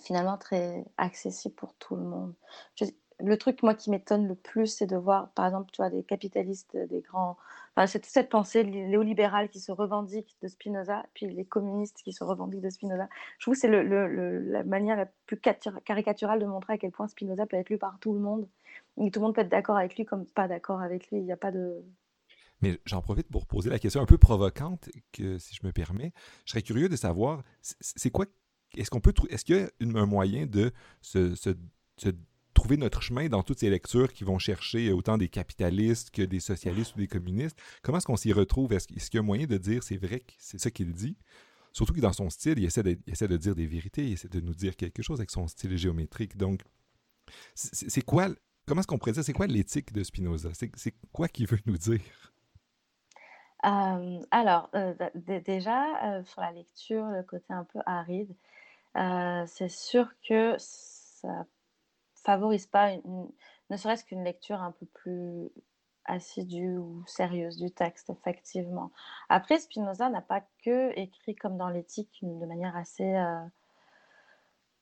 finalement 0.00 0.38
très 0.38 0.84
accessible 0.98 1.56
pour 1.56 1.74
tout 1.74 1.96
le 1.96 2.04
monde 2.04 2.34
le 3.20 3.36
truc, 3.36 3.62
moi, 3.62 3.74
qui 3.74 3.90
m'étonne 3.90 4.28
le 4.28 4.34
plus, 4.34 4.66
c'est 4.66 4.86
de 4.86 4.96
voir, 4.96 5.30
par 5.32 5.46
exemple, 5.46 5.70
tu 5.72 5.82
vois, 5.82 5.90
des 5.90 6.04
capitalistes, 6.04 6.76
des 6.76 7.00
grands. 7.00 7.36
Enfin, 7.74 7.86
c'est 7.86 8.00
toute 8.00 8.10
cette 8.10 8.28
pensée 8.28 8.64
néolibérale 8.64 9.48
qui 9.48 9.60
se 9.60 9.72
revendique 9.72 10.36
de 10.42 10.48
Spinoza, 10.48 11.04
puis 11.14 11.26
les 11.26 11.44
communistes 11.44 12.02
qui 12.02 12.12
se 12.12 12.22
revendiquent 12.24 12.60
de 12.60 12.70
Spinoza. 12.70 13.08
Je 13.38 13.44
trouve 13.44 13.54
que 13.54 13.60
c'est 13.60 13.68
la 13.68 14.64
manière 14.64 14.96
la 14.96 15.06
plus 15.26 15.38
caricaturale 15.38 16.40
de 16.40 16.46
montrer 16.46 16.74
à 16.74 16.78
quel 16.78 16.92
point 16.92 17.08
Spinoza 17.08 17.46
peut 17.46 17.56
être 17.56 17.70
lu 17.70 17.78
par 17.78 17.98
tout 18.00 18.12
le 18.12 18.20
monde. 18.20 18.48
Et 19.00 19.10
tout 19.10 19.20
le 19.20 19.26
monde 19.26 19.34
peut 19.34 19.42
être 19.42 19.48
d'accord 19.48 19.76
avec 19.76 19.96
lui 19.96 20.04
comme 20.04 20.26
pas 20.26 20.48
d'accord 20.48 20.80
avec 20.80 21.10
lui. 21.10 21.18
Il 21.18 21.24
n'y 21.24 21.32
a 21.32 21.36
pas 21.36 21.52
de. 21.52 21.84
Mais 22.60 22.80
j'en 22.84 23.00
profite 23.00 23.28
pour 23.28 23.46
poser 23.46 23.70
la 23.70 23.78
question 23.78 24.00
un 24.00 24.06
peu 24.06 24.18
provocante, 24.18 24.88
que 25.12 25.38
si 25.38 25.54
je 25.54 25.66
me 25.66 25.72
permets. 25.72 26.12
Je 26.44 26.50
serais 26.50 26.62
curieux 26.62 26.88
de 26.88 26.96
savoir, 26.96 27.42
c'est 27.62 28.10
quoi. 28.10 28.26
Est-ce 28.76 28.90
qu'on 28.90 29.00
peut. 29.00 29.14
Est-ce 29.30 29.44
qu'il 29.44 29.56
y 29.56 29.60
a 29.60 29.68
un 29.80 30.06
moyen 30.06 30.46
de 30.46 30.72
se 31.00 31.34
trouver 32.58 32.76
notre 32.76 33.02
chemin 33.02 33.28
dans 33.28 33.44
toutes 33.44 33.60
ces 33.60 33.70
lectures 33.70 34.12
qui 34.12 34.24
vont 34.24 34.40
chercher 34.40 34.90
autant 34.90 35.16
des 35.16 35.28
capitalistes 35.28 36.10
que 36.10 36.22
des 36.22 36.40
socialistes 36.40 36.96
ou 36.96 36.98
des 36.98 37.06
communistes. 37.06 37.56
Comment 37.82 37.98
est-ce 37.98 38.06
qu'on 38.06 38.16
s'y 38.16 38.32
retrouve? 38.32 38.72
Est-ce, 38.72 38.88
qu'il 38.88 39.14
y 39.14 39.18
a 39.18 39.22
moyen 39.22 39.46
de 39.46 39.56
dire 39.58 39.84
c'est 39.84 39.96
vrai 39.96 40.24
c'est 40.38 40.58
ça 40.58 40.72
qu'il 40.72 40.92
dit? 40.92 41.16
Surtout 41.72 41.92
que 41.92 42.00
dans 42.00 42.12
son 42.12 42.30
style, 42.30 42.58
il 42.58 42.64
essaie, 42.64 42.82
de, 42.82 42.96
de 42.96 43.36
dire 43.36 43.54
des 43.54 43.66
vérités, 43.66 44.04
il 44.04 44.14
essaie 44.14 44.28
de 44.28 44.40
nous 44.40 44.54
dire 44.54 44.74
quelque 44.74 45.02
chose 45.02 45.20
avec 45.20 45.30
son 45.30 45.46
style 45.46 45.76
géométrique. 45.76 46.36
Donc, 46.36 46.62
c'est, 47.54 48.02
quoi, 48.02 48.26
comment 48.66 48.80
est-ce 48.80 48.88
qu'on 48.88 48.98
pourrait 48.98 49.12
dire, 49.12 49.22
c'est 49.22 49.32
quoi 49.32 49.46
l'éthique 49.46 49.92
de 49.92 50.02
Spinoza? 50.02 50.50
C'est, 50.54 50.94
quoi 51.12 51.28
qu'il 51.28 51.46
veut 51.46 51.60
nous 51.66 51.78
dire? 51.78 52.32
Euh, 53.66 54.20
alors, 54.32 54.68
euh, 54.74 54.94
déjà, 55.44 55.84
euh, 56.06 56.24
sur 56.24 56.40
la 56.40 56.50
lecture, 56.50 57.04
le 57.04 57.22
côté 57.22 57.52
un 57.52 57.64
peu 57.64 57.78
aride, 57.86 58.34
c'est 59.46 59.70
sûr 59.70 60.08
que 60.28 60.56
ça 60.58 61.46
favorise 62.28 62.66
pas 62.66 62.90
ne 63.70 63.76
serait-ce 63.78 64.04
qu'une 64.04 64.22
lecture 64.22 64.60
un 64.60 64.72
peu 64.72 64.84
plus 64.84 65.50
assidue 66.04 66.76
ou 66.76 67.02
sérieuse 67.06 67.56
du 67.56 67.70
texte, 67.70 68.10
effectivement. 68.10 68.90
Après, 69.30 69.58
Spinoza 69.58 70.10
n'a 70.10 70.20
pas 70.20 70.42
que 70.62 70.92
écrit 70.98 71.34
comme 71.34 71.56
dans 71.56 71.70
l'éthique 71.70 72.18
de 72.22 72.44
manière 72.44 72.76
assez, 72.76 73.14
euh, 73.14 73.40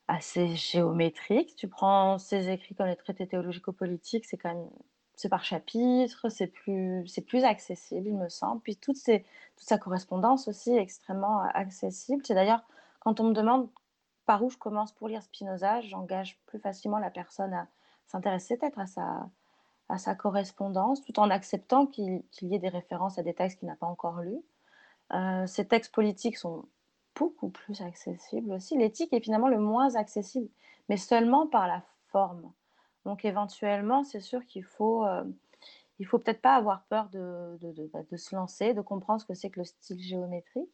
assez 0.09 0.57
géométrique. 0.57 1.55
Tu 1.55 1.69
prends 1.69 2.19
ses 2.19 2.49
écrits 2.51 2.75
comme 2.75 2.89
les 2.89 2.97
traités 2.97 3.29
théologico-politiques, 3.29 4.25
c'est 4.25 4.37
quand 4.37 4.53
même 4.53 4.69
c'est 5.15 5.29
par 5.29 5.45
chapitre, 5.45 6.29
c'est 6.29 6.49
plus, 6.49 7.07
c'est 7.07 7.23
plus 7.23 7.45
accessible, 7.45 8.09
il 8.09 8.17
me 8.17 8.29
semble. 8.29 8.61
Puis 8.61 8.77
toute, 8.77 8.97
toute 8.97 9.23
sa 9.57 9.79
correspondance 9.79 10.49
aussi 10.49 10.73
est 10.73 10.83
extrêmement 10.83 11.43
accessible. 11.55 12.23
C'est 12.27 12.35
d'ailleurs, 12.35 12.65
quand 13.01 13.21
on 13.21 13.25
me 13.29 13.33
demande 13.33 13.71
par 14.27 14.43
où 14.43 14.51
je 14.51 14.59
commence 14.59 14.93
pour 14.93 15.09
lire 15.09 15.23
Spinoza, 15.23 15.81
j'engage 15.81 16.39
plus 16.47 16.59
facilement 16.59 16.99
la 16.99 17.11
personne 17.11 17.55
à 17.55 17.69
s'intéresser 18.07 18.57
peut-être 18.57 18.79
à 18.79 19.99
sa, 19.99 20.15
correspondance, 20.15 21.03
tout 21.03 21.19
en 21.19 21.31
acceptant 21.31 21.87
qu'il 21.87 22.23
y 22.43 22.55
ait 22.55 22.59
des 22.59 22.69
références 22.69 23.19
à 23.19 23.23
des 23.23 23.35
textes 23.35 23.61
qu'il 23.61 23.69
n'a 23.69 23.77
pas 23.77 23.87
encore 23.87 24.21
lus. 24.21 24.43
Euh, 25.13 25.47
ces 25.47 25.67
textes 25.67 25.95
politiques 25.95 26.37
sont 26.37 26.65
beaucoup 27.15 27.49
plus 27.49 27.81
accessibles 27.81 28.53
aussi. 28.53 28.77
L'éthique 28.77 29.13
est 29.13 29.21
finalement 29.21 29.49
le 29.49 29.61
moins 29.61 29.95
accessible, 29.95 30.49
mais 30.89 30.97
seulement 30.97 31.47
par 31.47 31.69
la 31.69 31.83
forme. 32.09 32.53
Donc 33.05 33.25
éventuellement, 33.25 34.03
c'est 34.03 34.21
sûr 34.21 34.45
qu'il 34.47 34.65
faut, 34.65 35.07
euh, 35.07 35.25
il 36.01 36.07
faut 36.07 36.19
peut-être 36.19 36.43
pas 36.43 36.57
avoir 36.57 36.83
peur 36.85 37.09
de, 37.11 37.57
de, 37.61 37.91
de, 38.11 38.17
se 38.17 38.35
lancer, 38.35 38.75
de 38.75 38.81
comprendre 38.81 39.21
ce 39.21 39.27
que 39.27 39.35
c'est 39.35 39.51
que 39.51 39.61
le 39.61 39.65
style 39.65 40.03
géométrique. 40.03 40.69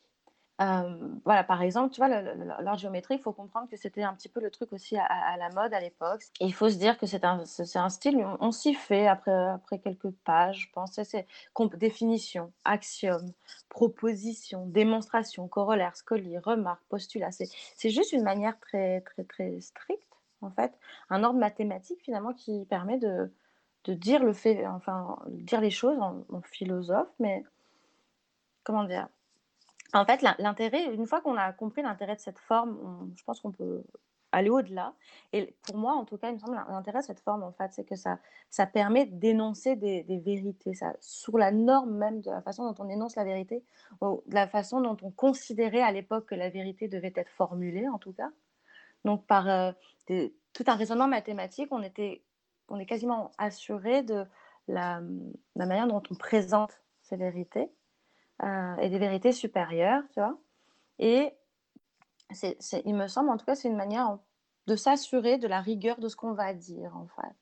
Voilà, 1.25 1.45
par 1.45 1.63
exemple, 1.63 1.95
tu 1.95 2.01
vois, 2.01 2.09
l'art 2.09 2.79
géométrique, 2.79 3.21
il 3.21 3.23
faut 3.23 3.33
comprendre 3.33 3.69
que 3.69 3.77
c'était 3.77 4.03
un 4.03 4.15
petit 4.15 4.29
peu 4.29 4.41
le 4.41 4.51
truc 4.51 4.73
aussi 4.73 4.97
à, 4.97 5.37
la 5.39 5.51
mode 5.51 5.73
à 5.73 5.81
l'époque. 5.81 6.23
Il 6.41 6.53
faut 6.53 6.69
se 6.69 6.77
dire 6.77 6.99
que 6.99 7.07
c'est 7.07 7.25
un, 7.25 7.45
style, 7.89 8.27
on, 8.41 8.53
s'y 8.53 8.75
fait 8.75 9.07
après, 9.07 9.79
quelques 9.83 10.11
pages, 10.25 10.69
je 10.69 10.73
pense. 10.73 11.01
C'est 11.03 11.27
définition, 11.77 12.53
axiome, 12.65 13.33
proposition, 13.69 14.67
démonstration, 14.67 15.49
corollaire, 15.49 15.97
scolie, 15.97 16.39
remarque, 16.39 16.83
postulat. 16.89 17.31
C'est 17.33 17.91
juste 17.91 18.13
une 18.13 18.23
manière 18.23 18.59
très, 18.61 19.01
très, 19.03 19.25
très 19.25 19.61
stricte, 19.61 20.07
en 20.41 20.51
fait. 20.51 20.73
Un 21.11 21.25
ordre 21.25 21.39
mathématique, 21.39 22.01
finalement, 22.03 22.33
qui 22.33 22.65
permet 22.67 22.99
de, 22.99 23.31
dire 23.87 24.23
le 24.23 24.33
fait, 24.33 24.67
enfin, 24.67 25.19
dire 25.29 25.61
les 25.61 25.71
choses 25.71 25.99
en, 25.99 26.25
philosophe, 26.43 27.13
mais 27.19 27.45
comment 28.65 28.85
dire? 28.85 29.09
En 29.95 30.05
fait, 30.07 30.23
l'intérêt, 30.39 30.95
une 30.95 31.07
fois 31.07 31.21
qu'on 31.21 31.37
a 31.37 31.53
compris 31.53 31.83
l'intérêt 31.83 32.17
de 32.17 32.21
cette 32.21 32.39
forme, 32.39 33.13
je 33.15 33.23
pense 33.25 33.41
qu'on 33.41 33.53
peut 33.53 33.85
aller 34.33 34.49
au-delà. 34.49 34.95
Et 35.33 35.55
pour 35.63 35.77
moi, 35.77 35.93
en 35.93 36.05
tout 36.05 36.17
cas, 36.17 36.31
il 36.31 36.35
me 36.35 36.39
semble 36.39 36.55
l'intérêt 36.71 37.01
de 37.01 37.05
cette 37.05 37.21
forme, 37.21 37.43
en 37.43 37.53
fait, 37.53 37.71
c'est 37.73 37.85
que 37.85 37.97
ça, 37.97 38.19
ça 38.49 38.67
permet 38.67 39.05
d'énoncer 39.05 39.77
des, 39.77 40.03
vérités, 40.25 40.75
ça, 40.75 40.95
sur 41.01 41.37
la 41.37 41.53
norme 41.53 41.95
même 41.95 42.23
de 42.23 42.31
la 42.31 42.41
façon 42.41 42.71
dont 42.71 42.83
on 42.83 42.89
énonce 42.89 43.17
la 43.17 43.25
vérité, 43.25 43.63
ou 44.01 44.23
de 44.27 44.35
la 44.35 44.49
façon 44.49 44.81
dont 44.81 44.97
on 45.03 45.11
considérait 45.11 45.83
à 45.83 45.93
l'époque 45.93 46.27
que 46.27 46.35
la 46.35 46.49
vérité 46.49 46.89
devait 46.89 47.13
être 47.15 47.31
formulée, 47.31 47.87
en 47.89 47.99
tout 47.99 48.13
cas. 48.13 48.31
Donc, 49.05 49.27
par 49.27 49.49
euh, 49.49 49.73
tout 50.07 50.65
un 50.67 50.75
raisonnement 50.75 51.09
mathématique, 51.09 51.69
on, 51.71 51.83
était, 51.83 52.23
on 52.69 52.79
est 52.79 52.87
quasiment 52.87 53.31
assuré 53.37 54.03
de 54.03 54.25
la, 54.69 55.03
la 55.57 55.67
manière 55.67 55.87
dont 55.87 56.03
on 56.11 56.15
présente 56.15 56.81
ces 57.03 57.17
vérités 57.17 57.71
euh, 58.45 58.77
et 58.77 58.89
des 58.89 58.99
vérités 58.99 59.33
supérieures, 59.33 60.03
tu 60.13 60.21
vois. 60.21 60.39
Et 60.99 61.33
c'est, 62.33 62.57
il 62.85 62.95
me 62.95 63.09
semble, 63.09 63.31
en 63.31 63.37
tout 63.37 63.45
cas, 63.45 63.55
c'est 63.55 63.69
une 63.69 63.77
manière 63.77 64.19
de 64.67 64.77
s'assurer 64.77 65.39
de 65.39 65.49
la 65.49 65.61
rigueur 65.61 65.99
de 65.99 66.09
ce 66.09 66.17
qu'on 66.17 66.33
va 66.33 66.55
dire, 66.55 66.97
en 66.97 67.07
fait. 67.07 67.35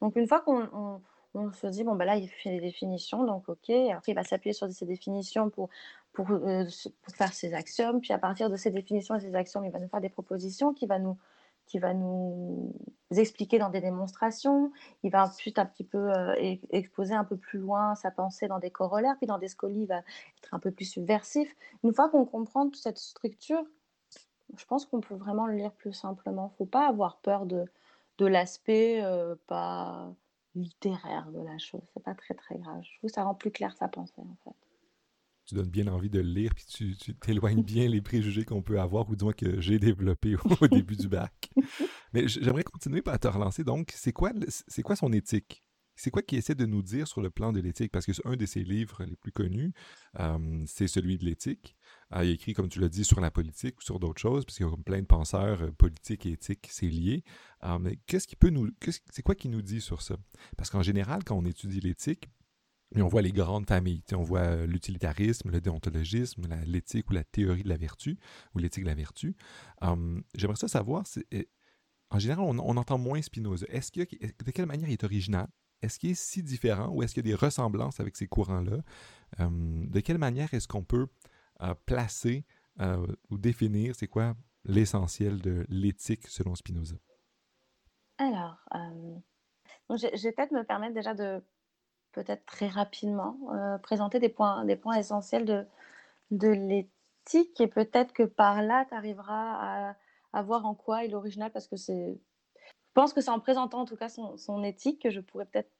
Donc, 0.00 0.16
une 0.16 0.26
fois 0.26 0.40
qu'on 0.40 1.00
on, 1.34 1.52
se 1.52 1.66
dit, 1.66 1.84
bon, 1.84 1.94
ben 1.94 2.04
là, 2.04 2.16
il 2.16 2.28
fait 2.28 2.50
les 2.50 2.60
définitions, 2.60 3.24
donc 3.24 3.48
OK. 3.48 3.70
Après, 3.70 4.12
il 4.12 4.14
va 4.14 4.24
s'appuyer 4.24 4.52
sur 4.52 4.70
ces 4.70 4.86
définitions 4.86 5.50
pour, 5.50 5.68
pour, 6.12 6.30
euh, 6.30 6.64
pour, 7.02 7.14
faire 7.14 7.32
ses 7.32 7.54
axiomes. 7.54 8.00
Puis, 8.00 8.12
à 8.12 8.18
partir 8.18 8.50
de 8.50 8.56
ces 8.56 8.70
définitions 8.70 9.14
et 9.14 9.20
ces 9.20 9.34
axiomes, 9.34 9.64
il 9.64 9.72
va 9.72 9.78
nous 9.78 9.88
faire 9.88 10.00
des 10.00 10.08
propositions 10.08 10.72
qui 10.72 10.86
va 10.86 10.98
nous, 10.98 11.18
qui 11.66 11.78
va 11.78 11.94
nous 11.94 12.72
expliquer 13.10 13.58
dans 13.58 13.70
des 13.70 13.80
démonstrations. 13.80 14.72
Il 15.02 15.10
va 15.10 15.24
ensuite 15.24 15.58
un 15.58 15.66
petit 15.66 15.84
peu 15.84 16.12
euh, 16.12 16.34
exposer 16.70 17.14
un 17.14 17.24
peu 17.24 17.36
plus 17.36 17.58
loin 17.58 17.94
sa 17.94 18.10
pensée 18.10 18.48
dans 18.48 18.58
des 18.58 18.70
corollaires. 18.70 19.16
Puis, 19.18 19.26
dans 19.26 19.38
des 19.38 19.48
scolies, 19.48 19.82
il 19.82 19.86
va 19.86 19.98
être 19.98 20.52
un 20.52 20.58
peu 20.58 20.70
plus 20.70 20.84
subversif. 20.84 21.54
Une 21.84 21.92
fois 21.92 22.08
qu'on 22.08 22.24
comprend 22.24 22.64
toute 22.64 22.76
cette 22.76 22.98
structure, 22.98 23.64
je 24.56 24.64
pense 24.64 24.86
qu'on 24.86 25.00
peut 25.00 25.14
vraiment 25.14 25.46
le 25.46 25.54
lire 25.54 25.72
plus 25.72 25.92
simplement. 25.92 26.52
Faut 26.58 26.66
pas 26.66 26.88
avoir 26.88 27.18
peur 27.18 27.46
de, 27.46 27.64
de 28.18 28.26
l'aspect 28.26 29.02
euh, 29.02 29.34
pas 29.46 30.12
littéraire 30.54 31.26
de 31.32 31.40
la 31.40 31.58
chose. 31.58 31.82
C'est 31.92 32.02
pas 32.02 32.14
très 32.14 32.34
très 32.34 32.56
grave. 32.56 32.80
Je 32.82 32.98
trouve 32.98 33.10
que 33.10 33.14
ça 33.14 33.24
rend 33.24 33.34
plus 33.34 33.50
clair 33.50 33.76
sa 33.76 33.88
pensée 33.88 34.20
en 34.20 34.36
fait. 34.44 34.65
Tu 35.46 35.54
donnes 35.54 35.70
bien 35.70 35.86
envie 35.86 36.10
de 36.10 36.18
le 36.18 36.28
lire, 36.28 36.52
puis 36.54 36.64
tu, 36.66 37.14
t'éloignes 37.14 37.62
bien 37.62 37.88
les 37.88 38.00
préjugés 38.00 38.44
qu'on 38.44 38.62
peut 38.62 38.80
avoir, 38.80 39.08
ou 39.08 39.14
du 39.14 39.24
moins 39.24 39.32
que 39.32 39.60
j'ai 39.60 39.78
développé 39.78 40.36
au, 40.60 40.68
début 40.68 40.96
du 40.96 41.08
bac. 41.08 41.50
Mais 42.12 42.26
j'aimerais 42.26 42.64
continuer 42.64 43.00
par 43.00 43.18
te 43.18 43.28
relancer. 43.28 43.62
Donc, 43.62 43.92
c'est 43.94 44.12
quoi, 44.12 44.32
c'est 44.48 44.82
quoi 44.82 44.96
son 44.96 45.12
éthique? 45.12 45.62
C'est 45.96 46.10
quoi 46.10 46.20
qu'il 46.20 46.36
essaie 46.36 46.54
de 46.54 46.66
nous 46.66 46.82
dire 46.82 47.08
sur 47.08 47.22
le 47.22 47.30
plan 47.30 47.52
de 47.52 47.60
l'éthique? 47.60 47.90
Parce 47.90 48.04
que 48.04 48.12
c'est 48.12 48.26
un 48.26 48.36
de 48.36 48.44
ses 48.44 48.62
livres 48.62 49.02
les 49.04 49.16
plus 49.16 49.32
connus, 49.32 49.72
euh, 50.20 50.64
c'est 50.66 50.88
celui 50.88 51.16
de 51.16 51.24
l'éthique. 51.24 51.74
Euh, 52.14 52.22
il 52.24 52.30
a 52.30 52.32
écrit, 52.34 52.52
comme 52.52 52.68
tu 52.68 52.80
l'as 52.80 52.90
dit, 52.90 53.04
sur 53.04 53.18
la 53.20 53.30
politique 53.30 53.78
ou 53.78 53.82
sur 53.82 53.98
d'autres 53.98 54.20
choses, 54.20 54.44
parce 54.44 54.58
qu'il 54.58 54.66
y 54.66 54.68
a 54.68 54.76
plein 54.84 55.00
de 55.00 55.06
penseurs, 55.06 55.62
euh, 55.62 55.70
politiques 55.70 56.26
et 56.26 56.32
éthiques, 56.32 56.68
c'est 56.70 56.86
lié. 56.86 57.24
mais 57.80 57.98
qu'est-ce 58.06 58.28
qui 58.28 58.36
peut 58.36 58.50
nous, 58.50 58.70
c'est 59.10 59.22
quoi 59.22 59.34
qu'il 59.34 59.50
nous 59.50 59.62
dit 59.62 59.80
sur 59.80 60.02
ça? 60.02 60.16
Parce 60.58 60.68
qu'en 60.70 60.82
général, 60.82 61.24
quand 61.24 61.36
on 61.36 61.46
étudie 61.46 61.80
l'éthique, 61.80 62.28
on 62.94 63.08
voit 63.08 63.22
les 63.22 63.32
grandes 63.32 63.66
familles. 63.66 64.02
On 64.12 64.22
voit 64.22 64.66
l'utilitarisme, 64.66 65.50
le 65.50 65.60
déontologisme, 65.60 66.46
l'éthique 66.64 67.10
ou 67.10 67.14
la 67.14 67.24
théorie 67.24 67.62
de 67.62 67.68
la 67.68 67.76
vertu, 67.76 68.18
ou 68.54 68.58
l'éthique 68.58 68.84
de 68.84 68.88
la 68.88 68.94
vertu. 68.94 69.36
J'aimerais 70.34 70.56
ça 70.56 70.68
savoir, 70.68 71.04
en 72.10 72.18
général, 72.18 72.44
on, 72.44 72.76
entend 72.76 72.98
moins 72.98 73.20
Spinoza. 73.20 73.66
Est-ce 73.68 73.90
de 73.92 74.50
quelle 74.52 74.66
manière 74.66 74.88
il 74.88 74.92
est 74.92 75.04
original? 75.04 75.48
est-ce 75.82 75.98
qu'il 75.98 76.10
est 76.10 76.14
si 76.14 76.42
différent 76.42 76.88
ou 76.88 77.02
est-ce 77.02 77.14
qu'il 77.14 77.26
y 77.26 77.32
a 77.32 77.36
des 77.36 77.40
ressemblances 77.40 78.00
avec 78.00 78.16
ces 78.16 78.26
courants-là? 78.26 78.78
Euh, 79.40 79.48
de 79.50 80.00
quelle 80.00 80.18
manière 80.18 80.52
est-ce 80.54 80.68
qu'on 80.68 80.84
peut 80.84 81.08
euh, 81.62 81.74
placer 81.86 82.44
euh, 82.80 83.06
ou 83.30 83.38
définir, 83.38 83.94
c'est 83.94 84.08
quoi 84.08 84.34
l'essentiel 84.64 85.40
de 85.40 85.64
l'éthique 85.68 86.26
selon 86.26 86.54
Spinoza? 86.54 86.96
Alors, 88.18 88.56
je, 89.90 90.22
vais 90.22 90.32
peut-être 90.32 90.52
me 90.52 90.64
permettre 90.64 90.94
déjà 90.94 91.14
de, 91.14 91.42
peut-être 92.16 92.44
très 92.46 92.66
rapidement, 92.66 93.38
présenter 93.82 94.18
des 94.18 94.28
points, 94.28 94.64
essentiels 94.96 95.66
de, 96.30 96.48
l'éthique 96.48 97.60
et 97.60 97.68
peut-être 97.68 98.12
que 98.12 98.24
par 98.24 98.62
là, 98.62 98.84
tu 98.88 98.94
arriveras 98.94 99.90
à, 99.90 99.96
à, 100.32 100.42
voir 100.42 100.66
en 100.66 100.74
quoi 100.74 101.04
il 101.04 101.12
est 101.12 101.14
original 101.14 101.52
parce 101.52 101.68
que 101.68 101.76
c'est 101.76 102.18
je 102.96 103.02
pense 103.02 103.12
que 103.12 103.20
c'est 103.20 103.30
en 103.30 103.40
présentant 103.40 103.80
en 103.80 103.84
tout 103.84 103.96
cas 103.96 104.08
son, 104.08 104.62
éthique 104.62 105.02
que 105.02 105.10
je 105.10 105.20
pourrais 105.20 105.44
peut-être 105.44 105.70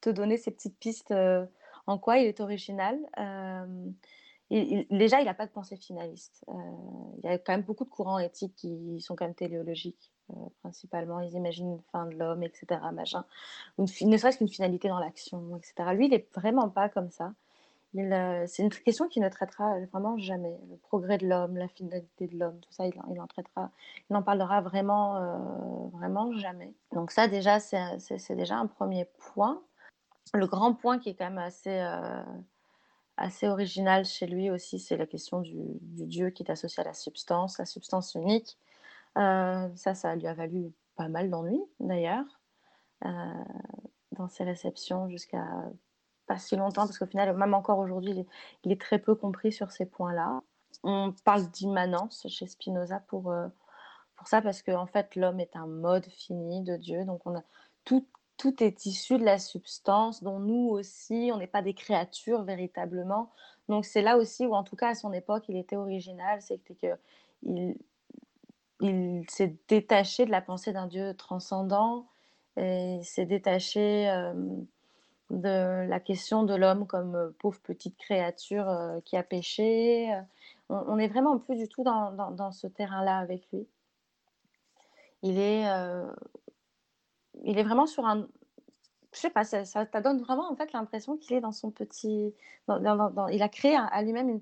te 0.00 0.08
donner 0.08 0.38
ces 0.38 0.50
petites 0.50 0.78
pistes 0.78 1.10
euh, 1.10 1.44
en 1.86 1.98
quoi 1.98 2.16
il 2.16 2.26
est 2.26 2.40
original. 2.40 2.98
Euh, 3.18 3.90
déjà, 4.90 5.20
il 5.20 5.26
n'a 5.26 5.34
pas 5.34 5.44
de 5.44 5.52
pensée 5.52 5.76
finaliste. 5.76 6.42
Euh, 6.48 6.52
il 7.18 7.26
y 7.26 7.28
a 7.28 7.36
quand 7.36 7.52
même 7.52 7.64
beaucoup 7.66 7.84
de 7.84 7.90
courants 7.90 8.18
éthiques 8.18 8.54
qui 8.56 8.98
sont 9.02 9.14
quand 9.14 9.26
même 9.26 9.34
téléologiques, 9.34 10.10
principalement. 10.62 11.20
Ils 11.20 11.34
imaginent 11.34 11.72
une 11.72 11.82
fin 11.92 12.06
de 12.06 12.16
l'homme, 12.16 12.42
etc. 12.42 12.80
Machin. 12.92 13.24
ne 13.78 13.86
serait-ce 13.86 14.38
qu'une 14.38 14.48
finalité 14.48 14.88
dans 14.88 14.98
l'action, 14.98 15.56
etc. 15.56 15.90
Lui, 15.94 16.06
il 16.06 16.10
n'est 16.10 16.28
vraiment 16.34 16.68
pas 16.68 16.88
comme 16.88 17.10
ça. 17.10 17.32
Euh, 17.98 18.44
c'est 18.46 18.62
une 18.62 18.70
question 18.70 19.08
qui 19.08 19.20
ne 19.20 19.28
traitera 19.28 19.80
vraiment 19.92 20.18
jamais. 20.18 20.58
Le 20.70 20.76
progrès 20.76 21.18
de 21.18 21.26
l'homme, 21.26 21.56
la 21.56 21.68
finalité 21.68 22.26
de 22.26 22.38
l'homme, 22.38 22.58
tout 22.60 22.72
ça, 22.72 22.86
il, 22.86 22.94
il, 23.10 23.20
en 23.20 23.26
traitera, 23.26 23.70
il 24.10 24.12
n'en 24.12 24.22
parlera 24.22 24.60
vraiment, 24.60 25.16
euh, 25.16 25.88
vraiment 25.92 26.32
jamais. 26.32 26.74
Donc 26.92 27.10
ça, 27.10 27.28
déjà, 27.28 27.58
c'est 27.60 28.36
déjà 28.36 28.56
un 28.56 28.66
premier 28.66 29.06
point. 29.34 29.62
Le 30.34 30.46
grand 30.46 30.74
point 30.74 30.98
qui 30.98 31.10
est 31.10 31.14
quand 31.14 31.26
même 31.26 31.38
assez, 31.38 31.70
euh, 31.70 32.22
assez 33.16 33.48
original 33.48 34.04
chez 34.04 34.26
lui 34.26 34.50
aussi, 34.50 34.78
c'est 34.78 34.96
la 34.96 35.06
question 35.06 35.40
du, 35.40 35.56
Dieu 35.80 36.30
qui 36.30 36.42
est 36.42 36.50
associé 36.50 36.82
à 36.82 36.84
la 36.84 36.94
substance, 36.94 37.58
la 37.58 37.64
substance 37.64 38.14
unique. 38.14 38.58
Ça, 39.16 39.94
ça 39.94 40.14
lui 40.14 40.26
a 40.26 40.34
valu 40.34 40.72
pas 40.96 41.08
mal 41.08 41.30
d'ennuis, 41.30 41.62
d'ailleurs, 41.80 42.24
dans 43.02 44.28
ses 44.28 44.44
réceptions 44.44 45.08
jusqu'à 45.08 45.44
pas 46.26 46.38
si 46.38 46.56
longtemps, 46.56 46.86
parce 46.86 46.98
qu'au 46.98 47.06
final, 47.06 47.36
même 47.36 47.54
encore 47.54 47.78
aujourd'hui, 47.78 48.26
il, 48.64 48.72
est 48.72 48.80
très 48.80 48.98
peu 48.98 49.14
compris 49.14 49.52
sur 49.52 49.70
ces 49.70 49.86
points-là. 49.86 50.42
On 50.82 51.12
parle 51.24 51.48
d'immanence 51.50 52.26
chez 52.28 52.46
Spinoza 52.46 53.00
pour, 53.00 53.30
euh, 53.30 53.48
pour 54.16 54.28
ça, 54.28 54.42
parce 54.42 54.62
qu'en 54.62 54.82
en 54.82 54.86
fait, 54.86 55.14
l'homme 55.16 55.40
est 55.40 55.56
un 55.56 55.66
mode 55.66 56.06
fini 56.06 56.62
de 56.62 56.76
Dieu. 56.76 57.04
Donc, 57.04 57.22
on 57.26 57.36
a 57.36 57.42
tout, 57.84 58.06
tout 58.36 58.62
est 58.62 58.86
issu 58.86 59.18
de 59.18 59.24
la 59.24 59.38
substance, 59.38 60.22
dont 60.22 60.38
nous 60.38 60.68
aussi, 60.70 61.30
on 61.32 61.38
n'est 61.38 61.46
pas 61.46 61.62
des 61.62 61.74
créatures 61.74 62.42
véritablement. 62.42 63.30
Donc, 63.68 63.84
c'est 63.84 64.02
là 64.02 64.16
aussi 64.16 64.46
où, 64.46 64.54
en 64.54 64.64
tout 64.64 64.76
cas, 64.76 64.90
à 64.90 64.94
son 64.94 65.12
époque, 65.12 65.44
il 65.48 65.56
était 65.56 65.76
original, 65.76 66.42
c'est 66.42 66.58
que 66.58 66.72
il, 67.42 67.76
il 68.80 69.24
s'est 69.28 69.56
détaché 69.68 70.26
de 70.26 70.30
la 70.30 70.40
pensée 70.40 70.72
d'un 70.72 70.86
Dieu 70.86 71.14
transcendant, 71.14 72.06
et 72.56 73.00
s'est 73.02 73.26
détaché. 73.26 74.08
Euh, 74.10 74.32
de 75.28 75.88
la 75.88 75.98
question 75.98 76.44
de 76.44 76.54
l'homme 76.54 76.86
comme 76.86 77.16
euh, 77.16 77.30
pauvre 77.40 77.58
petite 77.60 77.96
créature 77.96 78.68
euh, 78.68 79.00
qui 79.04 79.16
a 79.16 79.24
péché. 79.24 80.08
On 80.68 80.94
n'est 80.94 81.08
vraiment 81.08 81.36
plus 81.38 81.56
du 81.56 81.68
tout 81.68 81.82
dans, 81.82 82.52
ce 82.52 82.68
terrain-là 82.68 83.18
avec 83.18 83.48
lui. 83.52 83.66
Il 85.22 85.38
est, 85.38 85.64
il 87.44 87.58
est 87.58 87.62
vraiment 87.62 87.86
sur 87.86 88.04
un... 88.04 88.26
Je 89.12 89.18
sais 89.18 89.30
pas, 89.30 89.44
ça, 89.44 89.64
ça 89.64 89.84
donne 90.00 90.20
vraiment 90.20 90.50
en 90.50 90.56
fait 90.56 90.72
l'impression 90.72 91.16
qu'il 91.16 91.36
est 91.36 91.40
dans 91.40 91.52
son 91.52 91.70
petit... 91.70 92.34
il 92.68 93.42
a 93.42 93.48
créé 93.48 93.76
à 93.76 94.02
lui-même 94.02 94.28
une, 94.28 94.40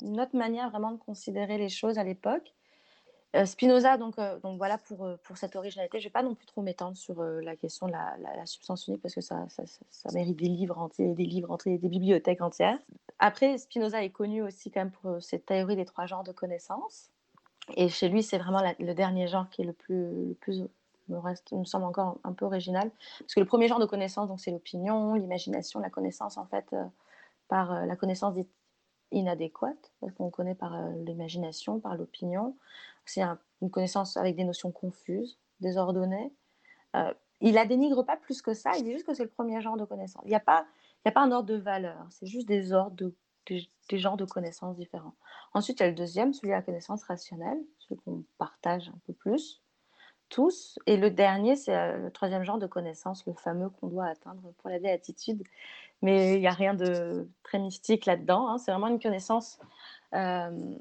une 0.00 0.20
autre 0.20 0.36
manière 0.36 0.70
vraiment 0.70 0.92
de 0.92 0.98
considérer 0.98 1.58
les 1.58 1.68
choses 1.68 1.98
à 1.98 2.04
l'époque. 2.04 2.54
Euh, 3.36 3.44
Spinoza, 3.44 3.96
donc, 3.96 4.18
euh, 4.18 4.40
donc 4.40 4.58
voilà 4.58 4.76
pour, 4.76 5.04
euh, 5.04 5.16
pour 5.22 5.36
cette 5.36 5.54
originalité. 5.54 6.00
Je 6.00 6.04
ne 6.04 6.08
vais 6.08 6.12
pas 6.12 6.22
non 6.22 6.34
plus 6.34 6.46
trop 6.46 6.62
m'étendre 6.62 6.96
sur 6.96 7.22
la 7.22 7.54
question 7.54 7.86
de 7.86 7.92
la, 7.92 8.46
substance 8.46 8.88
unique 8.88 9.02
parce 9.02 9.14
que 9.14 9.20
ça, 9.20 9.46
ça, 9.48 10.10
mérite 10.12 10.36
des 10.36 10.48
livres 10.48 10.78
entiers, 10.78 11.14
des 11.14 11.26
livres 11.26 11.50
entiers, 11.50 11.78
des 11.78 11.88
bibliothèques 11.88 12.40
entières. 12.40 12.78
Après, 13.18 13.56
Spinoza 13.58 14.02
est 14.02 14.10
connu 14.10 14.42
aussi 14.42 14.70
quand 14.70 14.80
même 14.80 14.90
pour 14.90 15.22
cette 15.22 15.46
théorie 15.46 15.76
des 15.76 15.84
trois 15.84 16.06
genres 16.06 16.24
de 16.24 16.32
connaissances. 16.32 17.10
Et 17.76 17.88
chez 17.88 18.08
lui, 18.08 18.22
c'est 18.22 18.38
vraiment 18.38 18.62
le 18.78 18.94
dernier 18.94 19.28
genre 19.28 19.48
qui 19.48 19.62
est 19.62 19.66
le 19.66 19.72
plus, 19.72 20.30
le 20.30 20.34
plus 20.40 20.64
me 21.08 21.64
semble 21.64 21.84
encore 21.84 22.18
un 22.24 22.32
peu 22.32 22.46
original. 22.46 22.90
Parce 23.20 23.34
que 23.34 23.40
le 23.40 23.46
premier 23.46 23.68
genre 23.68 23.78
de 23.78 23.86
connaissance, 23.86 24.28
c'est 24.42 24.50
l'opinion, 24.50 25.14
l'imagination, 25.14 25.78
la 25.78 25.90
connaissance 25.90 26.36
en 26.36 26.46
fait 26.46 26.74
par 27.46 27.86
la 27.86 27.96
connaissance 27.96 28.34
dite 28.34 28.48
inadéquate, 29.12 29.92
qu'on 30.16 30.30
connaît 30.30 30.54
par 30.54 30.76
l'imagination, 31.04 31.80
par 31.80 31.96
l'opinion 31.96 32.54
c'est 33.10 33.22
une 33.60 33.70
connaissance 33.70 34.16
avec 34.16 34.36
des 34.36 34.44
notions 34.44 34.70
confuses, 34.70 35.38
désordonnées. 35.60 36.32
Euh, 36.96 37.12
il 37.40 37.54
la 37.54 37.66
dénigre 37.66 38.04
pas 38.04 38.16
plus 38.16 38.42
que 38.42 38.54
ça, 38.54 38.72
il 38.76 38.84
dit 38.84 38.92
juste 38.92 39.06
que 39.06 39.14
c'est 39.14 39.24
le 39.24 39.30
premier 39.30 39.60
genre 39.60 39.76
de 39.76 39.84
connaissance. 39.84 40.22
Il 40.24 40.28
n'y 40.28 40.34
a, 40.34 40.40
pas, 40.40 40.66
a 41.04 41.10
pas 41.10 41.22
un 41.22 41.32
ordre 41.32 41.48
de 41.48 41.56
valeur, 41.56 42.06
c'est 42.10 42.26
juste 42.26 42.46
des 42.46 42.72
ordres, 42.72 42.96
de, 42.96 43.14
des, 43.46 43.98
genres 43.98 44.16
de 44.16 44.24
connaissances 44.24 44.76
différents. 44.76 45.14
Ensuite, 45.54 45.80
il 45.80 45.82
y 45.82 45.86
a 45.86 45.88
le 45.88 45.94
deuxième, 45.94 46.32
celui 46.32 46.48
de 46.48 46.54
la 46.54 46.62
connaissance 46.62 47.02
rationnelle, 47.04 47.58
celui 47.78 48.00
qu'on 48.02 48.24
partage 48.38 48.88
un 48.88 48.98
peu 49.06 49.12
plus. 49.12 49.62
tous. 50.28 50.78
Et 50.86 50.96
le 50.96 51.10
dernier, 51.10 51.56
c'est 51.56 51.74
euh, 51.74 51.96
le 51.98 52.10
troisième 52.12 52.44
genre 52.44 52.58
de 52.58 52.68
connaissance, 52.68 53.26
le 53.26 53.32
fameux 53.32 53.70
qu'on 53.70 53.88
doit 53.88 54.06
atteindre 54.06 54.52
pour 54.58 54.70
la 54.70 54.78
béatitude. 54.78 55.42
Mais 56.02 56.34
il 56.34 56.40
n'y 56.40 56.46
a 56.46 56.52
rien 56.52 56.74
de 56.74 57.28
très 57.42 57.58
mystique 57.58 58.06
là-dedans. 58.06 58.48
Hein. 58.48 58.58
C'est 58.58 58.70
vraiment 58.70 58.88
une 58.88 59.00
connaissance 59.00 59.58
euh, 60.14 60.78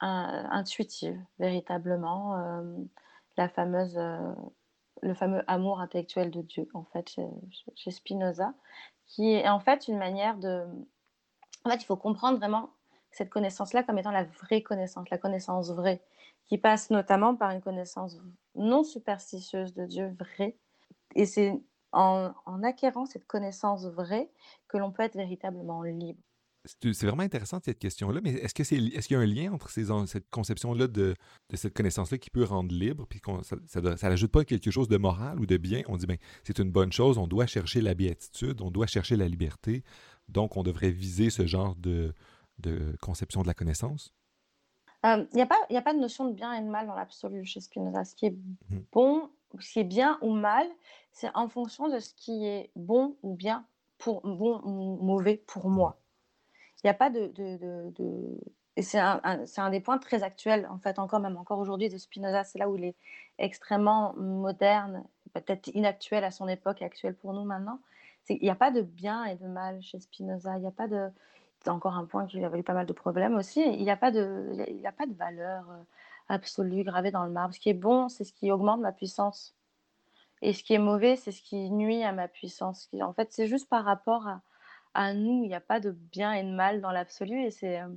intuitive, 0.00 1.18
véritablement. 1.38 2.36
Euh, 2.36 2.62
la 3.36 3.48
fameuse, 3.48 3.98
le 5.02 5.14
fameux 5.14 5.42
amour 5.46 5.80
intellectuel 5.80 6.30
de 6.30 6.40
Dieu, 6.40 6.68
en 6.72 6.84
fait, 6.84 7.10
chez, 7.10 7.28
chez 7.74 7.90
Spinoza, 7.90 8.54
qui 9.06 9.32
est 9.32 9.48
en 9.48 9.60
fait 9.60 9.88
une 9.88 9.98
manière 9.98 10.38
de... 10.38 10.64
En 11.64 11.70
fait, 11.70 11.76
il 11.76 11.84
faut 11.84 11.96
comprendre 11.96 12.38
vraiment 12.38 12.70
cette 13.10 13.30
connaissance-là 13.30 13.82
comme 13.82 13.98
étant 13.98 14.10
la 14.10 14.24
vraie 14.24 14.62
connaissance, 14.62 15.08
la 15.10 15.18
connaissance 15.18 15.70
vraie, 15.70 16.02
qui 16.46 16.58
passe 16.58 16.90
notamment 16.90 17.34
par 17.34 17.50
une 17.50 17.60
connaissance 17.60 18.18
non 18.54 18.84
superstitieuse 18.84 19.74
de 19.74 19.86
Dieu 19.86 20.14
vrai. 20.18 20.56
Et 21.14 21.26
c'est 21.26 21.60
en, 21.92 22.32
acquérant 22.62 23.06
cette 23.06 23.26
connaissance 23.26 23.86
vraie 23.86 24.30
que 24.68 24.78
l'on 24.78 24.92
peut 24.92 25.02
être 25.02 25.16
véritablement 25.16 25.82
libre. 25.82 26.20
C'est 26.64 27.06
vraiment 27.06 27.22
intéressant 27.22 27.60
cette 27.64 27.78
question-là, 27.78 28.20
mais 28.24 28.30
est-ce 28.30 28.52
qu'il 28.52 28.96
est 28.96 29.00
qu'il 29.06 29.16
y 29.16 29.16
a 29.16 29.22
un 29.22 29.26
lien 29.26 29.52
entre 29.52 29.70
ces, 29.70 29.84
cette 30.06 30.28
conception-là 30.30 30.88
de, 30.88 31.14
de, 31.48 31.56
cette 31.56 31.74
connaissance-là 31.74 32.18
qui 32.18 32.28
peut 32.28 32.42
rendre 32.42 32.74
libre, 32.74 33.06
puis 33.08 33.20
ça 33.66 34.08
n'ajoute 34.08 34.32
pas 34.32 34.44
quelque 34.44 34.72
chose 34.72 34.88
de 34.88 34.96
moral 34.96 35.38
ou 35.38 35.46
de 35.46 35.58
bien? 35.58 35.82
On 35.86 35.96
dit, 35.96 36.06
ben, 36.06 36.16
c'est 36.42 36.58
une 36.58 36.72
bonne 36.72 36.90
chose, 36.90 37.18
on 37.18 37.28
doit 37.28 37.46
chercher 37.46 37.80
la 37.80 37.94
béatitude, 37.94 38.60
on 38.62 38.72
doit 38.72 38.88
chercher 38.88 39.14
la 39.14 39.28
liberté, 39.28 39.84
donc 40.28 40.56
on 40.56 40.64
devrait 40.64 40.90
viser 40.90 41.30
ce 41.30 41.46
genre 41.46 41.76
de, 41.76 42.12
de 42.58 42.96
conception 43.00 43.42
de 43.42 43.46
la 43.46 43.54
connaissance? 43.54 44.12
Il 45.04 45.10
euh, 45.10 45.24
n'y 45.34 45.42
a, 45.42 45.46
pas, 45.46 45.56
a 45.70 45.82
pas 45.82 45.94
de 45.94 46.00
notion 46.00 46.28
de 46.28 46.34
bien 46.34 46.52
et 46.54 46.62
de 46.62 46.68
mal 46.68 46.86
dans 46.86 46.94
l'absolu 46.94 47.44
chez 47.44 47.60
Spinoza. 47.60 48.04
Ce 48.04 48.14
qui 48.14 48.26
est 48.26 48.30
mmh. 48.70 48.78
bon, 48.92 49.30
ce 49.60 49.72
qui 49.72 49.80
est 49.80 49.84
bien 49.84 50.18
ou 50.22 50.32
mal, 50.32 50.66
c'est 51.12 51.30
en 51.34 51.48
fonction 51.48 51.88
de 51.88 51.98
ce 51.98 52.14
qui 52.14 52.46
est 52.46 52.70
bon 52.76 53.16
ou 53.22 53.34
bien, 53.34 53.64
pour, 53.98 54.20
bon 54.22 54.60
ou 54.64 55.02
mauvais 55.02 55.42
pour 55.46 55.68
moi. 55.70 55.98
Il 56.82 56.86
n'y 56.86 56.90
a 56.90 56.94
pas 56.94 57.10
de... 57.10 57.28
de, 57.28 57.56
de, 57.90 58.38
Et 58.76 58.82
c'est 58.82 58.98
un, 58.98 59.20
un, 59.24 59.70
des 59.70 59.80
points 59.80 59.98
très 59.98 60.22
actuels, 60.22 60.68
en 60.70 60.78
fait, 60.78 60.98
encore 60.98 61.20
même 61.20 61.36
encore 61.36 61.58
aujourd'hui 61.58 61.88
de 61.88 61.96
Spinoza. 61.96 62.44
C'est 62.44 62.58
là 62.58 62.68
où 62.68 62.76
il 62.76 62.84
est 62.84 62.96
extrêmement 63.38 64.14
moderne, 64.14 65.04
peut-être 65.32 65.68
inactuel 65.68 66.24
à 66.24 66.30
son 66.30 66.46
époque 66.48 66.82
et 66.82 66.84
actuel 66.84 67.14
pour 67.14 67.32
nous 67.32 67.44
maintenant. 67.44 67.80
Il 68.28 68.42
n'y 68.42 68.50
a 68.50 68.54
pas 68.56 68.70
de 68.70 68.82
bien 68.82 69.24
et 69.24 69.36
de 69.36 69.46
mal 69.46 69.80
chez 69.82 69.98
Spinoza. 70.00 70.56
Il 70.56 70.60
n'y 70.60 70.66
a 70.66 70.72
pas 70.72 70.88
de 70.88 71.10
c'est 71.62 71.70
encore 71.70 71.96
un 71.96 72.04
point 72.04 72.26
qui 72.26 72.44
avait 72.44 72.60
eu 72.60 72.62
pas 72.62 72.74
mal 72.74 72.86
de 72.86 72.92
problèmes 72.92 73.34
aussi. 73.34 73.60
Il 73.60 73.82
n'y 73.82 73.90
a 73.90 73.96
pas 73.96 74.12
de, 74.12 74.54
il 74.68 74.86
a 74.86 74.92
pas 74.92 75.06
de 75.06 75.14
valeur 75.14 75.64
absolue 76.28 76.84
gravée 76.84 77.10
dans 77.10 77.24
le 77.24 77.30
marbre. 77.30 77.54
Ce 77.54 77.60
qui 77.60 77.68
est 77.68 77.74
bon, 77.74 78.08
c'est 78.08 78.24
ce 78.24 78.32
qui 78.32 78.50
augmente 78.50 78.80
ma 78.80 78.92
puissance. 78.92 79.54
Et 80.42 80.52
ce 80.52 80.62
qui 80.62 80.74
est 80.74 80.78
mauvais, 80.78 81.16
c'est 81.16 81.32
ce 81.32 81.42
qui 81.42 81.70
nuit 81.70 82.02
à 82.02 82.12
ma 82.12 82.28
puissance. 82.28 82.88
En 83.00 83.12
fait, 83.12 83.32
c'est 83.32 83.46
juste 83.46 83.68
par 83.68 83.84
rapport 83.84 84.28
à, 84.94 85.14
nous. 85.14 85.44
Il 85.44 85.48
n'y 85.48 85.54
a 85.54 85.60
pas 85.60 85.80
de 85.80 85.90
bien 85.90 86.32
et 86.32 86.42
de 86.42 86.50
mal 86.50 86.80
dans 86.80 86.90
l'absolu. 86.90 87.42
Et 87.42 87.50
c'est 87.50 87.80
euh, 87.80 87.88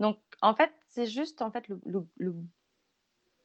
donc, 0.00 0.18
en 0.42 0.54
fait, 0.54 0.72
c'est 0.88 1.06
juste 1.06 1.42
en 1.42 1.50
fait 1.50 1.66
le, 1.68 1.80
le, 1.84 2.34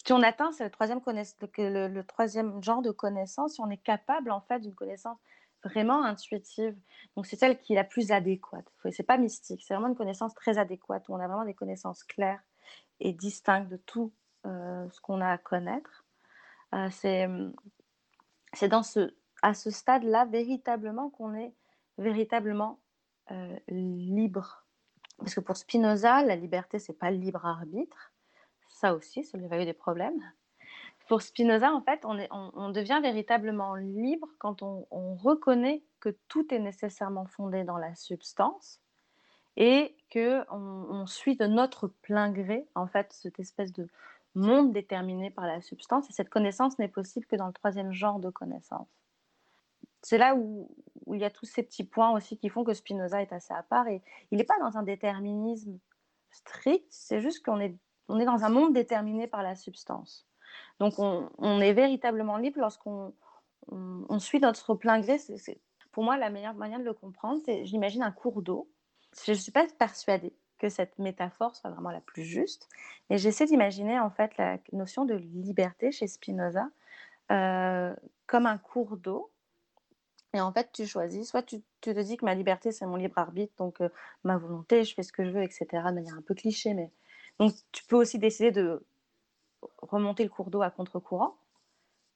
si 0.05 0.13
on 0.13 0.21
atteint 0.21 0.51
le 0.59 0.69
troisième, 0.69 1.01
le, 1.05 1.87
le, 1.87 2.03
troisième 2.03 2.63
genre 2.63 2.81
de 2.81 2.91
connaissance, 2.91 3.53
si 3.53 3.61
on 3.61 3.69
est 3.69 3.77
capable 3.77 4.31
en 4.31 4.41
fait 4.41 4.59
d'une 4.59 4.75
connaissance 4.75 5.17
vraiment 5.63 6.03
intuitive. 6.03 6.75
Donc, 7.15 7.25
c'est 7.25 7.35
celle 7.35 7.59
qui 7.59 7.73
est 7.73 7.75
la 7.75 7.83
plus 7.83 8.11
adéquate. 8.11 8.65
C'est 8.91 9.03
pas 9.03 9.17
mystique, 9.17 9.63
c'est 9.65 9.73
vraiment 9.73 9.89
une 9.89 9.95
connaissance 9.95 10.33
très 10.33 10.57
adéquate 10.57 11.07
où 11.07 11.13
on 11.13 11.19
a 11.19 11.27
vraiment 11.27 11.45
des 11.45 11.53
connaissances 11.53 12.03
claires 12.03 12.41
et 13.03 13.13
de 13.13 13.77
tout 13.85 14.13
euh, 14.45 14.89
ce 14.89 15.01
qu'on 15.01 15.21
a 15.21 15.29
à 15.29 15.37
connaître. 15.37 16.05
Euh, 16.73 16.89
c'est 18.53 18.67
dans 18.69 18.81
ce, 18.81 19.13
à 19.41 19.53
ce 19.53 19.69
stade-là 19.69 20.25
véritablement 20.25 21.09
qu'on 21.09 21.35
est 21.35 21.53
véritablement 21.97 22.79
euh, 23.31 23.59
libre. 23.67 24.65
Parce 25.17 25.35
que 25.35 25.41
pour 25.41 25.57
Spinoza, 25.57 26.23
la 26.23 26.35
liberté, 26.35 26.79
c'est 26.79 26.97
pas 26.97 27.11
le 27.11 27.17
libre 27.17 27.45
arbitre. 27.45 28.13
Ça 28.69 28.95
aussi, 28.95 29.23
ça 29.23 29.37
lui 29.37 29.47
a 29.51 29.61
eu 29.61 29.65
des 29.65 29.73
problèmes. 29.73 30.19
Pour 31.07 31.21
Spinoza, 31.21 31.71
en 31.73 31.81
fait, 31.81 32.05
on, 32.05 32.69
devient 32.69 32.99
véritablement 33.01 33.75
libre 33.75 34.29
quand 34.39 34.63
on, 34.63 35.15
reconnaît 35.15 35.83
que 35.99 36.09
tout 36.29 36.53
est 36.53 36.59
nécessairement 36.59 37.25
fondé 37.25 37.65
dans 37.65 37.77
la 37.77 37.93
substance 37.95 38.81
et 39.57 39.95
que 40.09 40.43
on, 40.51 41.05
suit 41.05 41.35
de 41.35 41.45
notre 41.45 41.87
plein 41.87 42.31
gré, 42.31 42.67
en 42.75 42.87
fait, 42.87 43.11
cette 43.13 43.39
espèce 43.39 43.71
de 43.71 43.87
monde 44.35 44.73
déterminé 44.73 45.29
par 45.29 45.45
la 45.45 45.61
substance. 45.61 46.09
Et 46.09 46.13
cette 46.13 46.29
connaissance 46.29 46.79
n'est 46.79 46.87
possible 46.87 47.25
que 47.25 47.35
dans 47.35 47.47
le 47.47 47.53
troisième 47.53 47.91
genre 47.91 48.19
de 48.19 48.29
connaissance. 48.29 48.87
C'est 50.01 50.17
là 50.17 50.35
où, 50.35 50.69
il 51.07 51.19
y 51.19 51.25
a 51.25 51.29
tous 51.29 51.45
ces 51.45 51.63
petits 51.63 51.83
points 51.83 52.11
aussi 52.11 52.37
qui 52.37 52.49
font 52.49 52.63
que 52.63 52.73
Spinoza 52.73 53.21
est 53.21 53.31
assez 53.31 53.53
à 53.53 53.63
part. 53.63 53.87
Et 53.87 54.01
il 54.31 54.37
n'est 54.37 54.43
pas 54.43 54.59
dans 54.59 54.77
un 54.77 54.83
déterminisme 54.83 55.77
strict, 56.31 56.85
c'est 56.89 57.21
juste 57.21 57.45
qu'on 57.45 57.59
est, 57.59 57.75
on 58.07 58.19
est 58.19 58.25
dans 58.25 58.43
un 58.43 58.49
monde 58.49 58.73
déterminé 58.73 59.27
par 59.27 59.43
la 59.43 59.55
substance. 59.55 60.27
Donc 60.79 60.95
on, 60.97 61.61
est 61.61 61.73
véritablement 61.73 62.37
libre 62.37 62.59
lorsqu'on 62.59 63.13
on, 63.69 64.19
suit 64.19 64.39
notre 64.39 64.75
plein 64.75 64.99
gré. 64.99 65.17
Pour 65.91 66.03
moi, 66.03 66.17
la 66.17 66.29
meilleure 66.29 66.55
manière 66.55 66.79
de 66.79 66.83
le 66.83 66.93
comprendre, 66.93 67.41
c'est 67.45 67.65
j'imagine 67.65 68.03
un 68.03 68.11
cours 68.11 68.41
d'eau. 68.41 68.69
Je 69.25 69.31
ne 69.31 69.37
suis 69.37 69.51
pas 69.51 69.65
persuadée 69.79 70.33
que 70.57 70.69
cette 70.69 70.97
métaphore 70.97 71.55
soit 71.55 71.69
vraiment 71.69 71.91
la 71.91 72.01
plus 72.01 72.23
juste, 72.23 72.69
mais 73.09 73.17
j'essaie 73.17 73.45
d'imaginer 73.45 73.99
en 73.99 74.09
fait 74.09 74.37
la 74.37 74.57
notion 74.71 75.05
de 75.05 75.15
liberté 75.15 75.91
chez 75.91 76.07
Spinoza 76.07 76.69
euh, 77.31 77.93
comme 78.27 78.45
un 78.45 78.57
cours 78.57 78.97
d'eau. 78.97 79.31
Et 80.33 80.41
en 80.41 80.51
fait, 80.51 80.71
tu 80.73 80.87
choisis, 80.87 81.29
soit 81.29 81.43
tu, 81.43 81.61
te 81.81 81.99
dis 82.01 82.17
que 82.17 82.25
ma 82.25 82.33
liberté, 82.33 82.71
c'est 82.71 82.85
mon 82.87 82.95
libre 82.95 83.17
arbitre, 83.19 83.53
donc 83.57 83.81
euh, 83.81 83.89
ma 84.23 84.37
volonté, 84.37 84.83
je 84.83 84.95
fais 84.95 85.03
ce 85.03 85.13
que 85.13 85.23
je 85.23 85.29
veux, 85.29 85.43
etc., 85.43 85.67
de 85.71 85.93
manière 85.93 86.15
un 86.15 86.21
peu 86.21 86.33
cliché, 86.33 86.73
mais 86.73 86.91
donc 87.39 87.53
tu 87.71 87.83
peux 87.85 87.95
aussi 87.97 88.17
décider 88.17 88.51
de 88.51 88.83
remonter 89.81 90.23
le 90.23 90.29
cours 90.29 90.49
d'eau 90.49 90.61
à 90.61 90.71
contre-courant. 90.71 91.37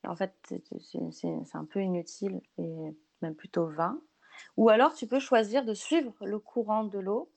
en 0.05 0.15
fait, 0.15 0.33
c'est 0.71 1.55
un 1.55 1.65
peu 1.65 1.81
inutile 1.81 2.41
et 2.57 2.95
même 3.21 3.36
plutôt 3.36 3.67
vain. 3.67 3.99
Ou 4.58 4.69
alors, 4.69 4.93
tu 4.93 5.08
peux 5.08 5.19
choisir 5.19 5.65
de 5.65 5.73
suivre 5.73 6.13
le 6.26 6.39
courant 6.39 6.84
de 6.84 7.00
l'eau. 7.00 7.30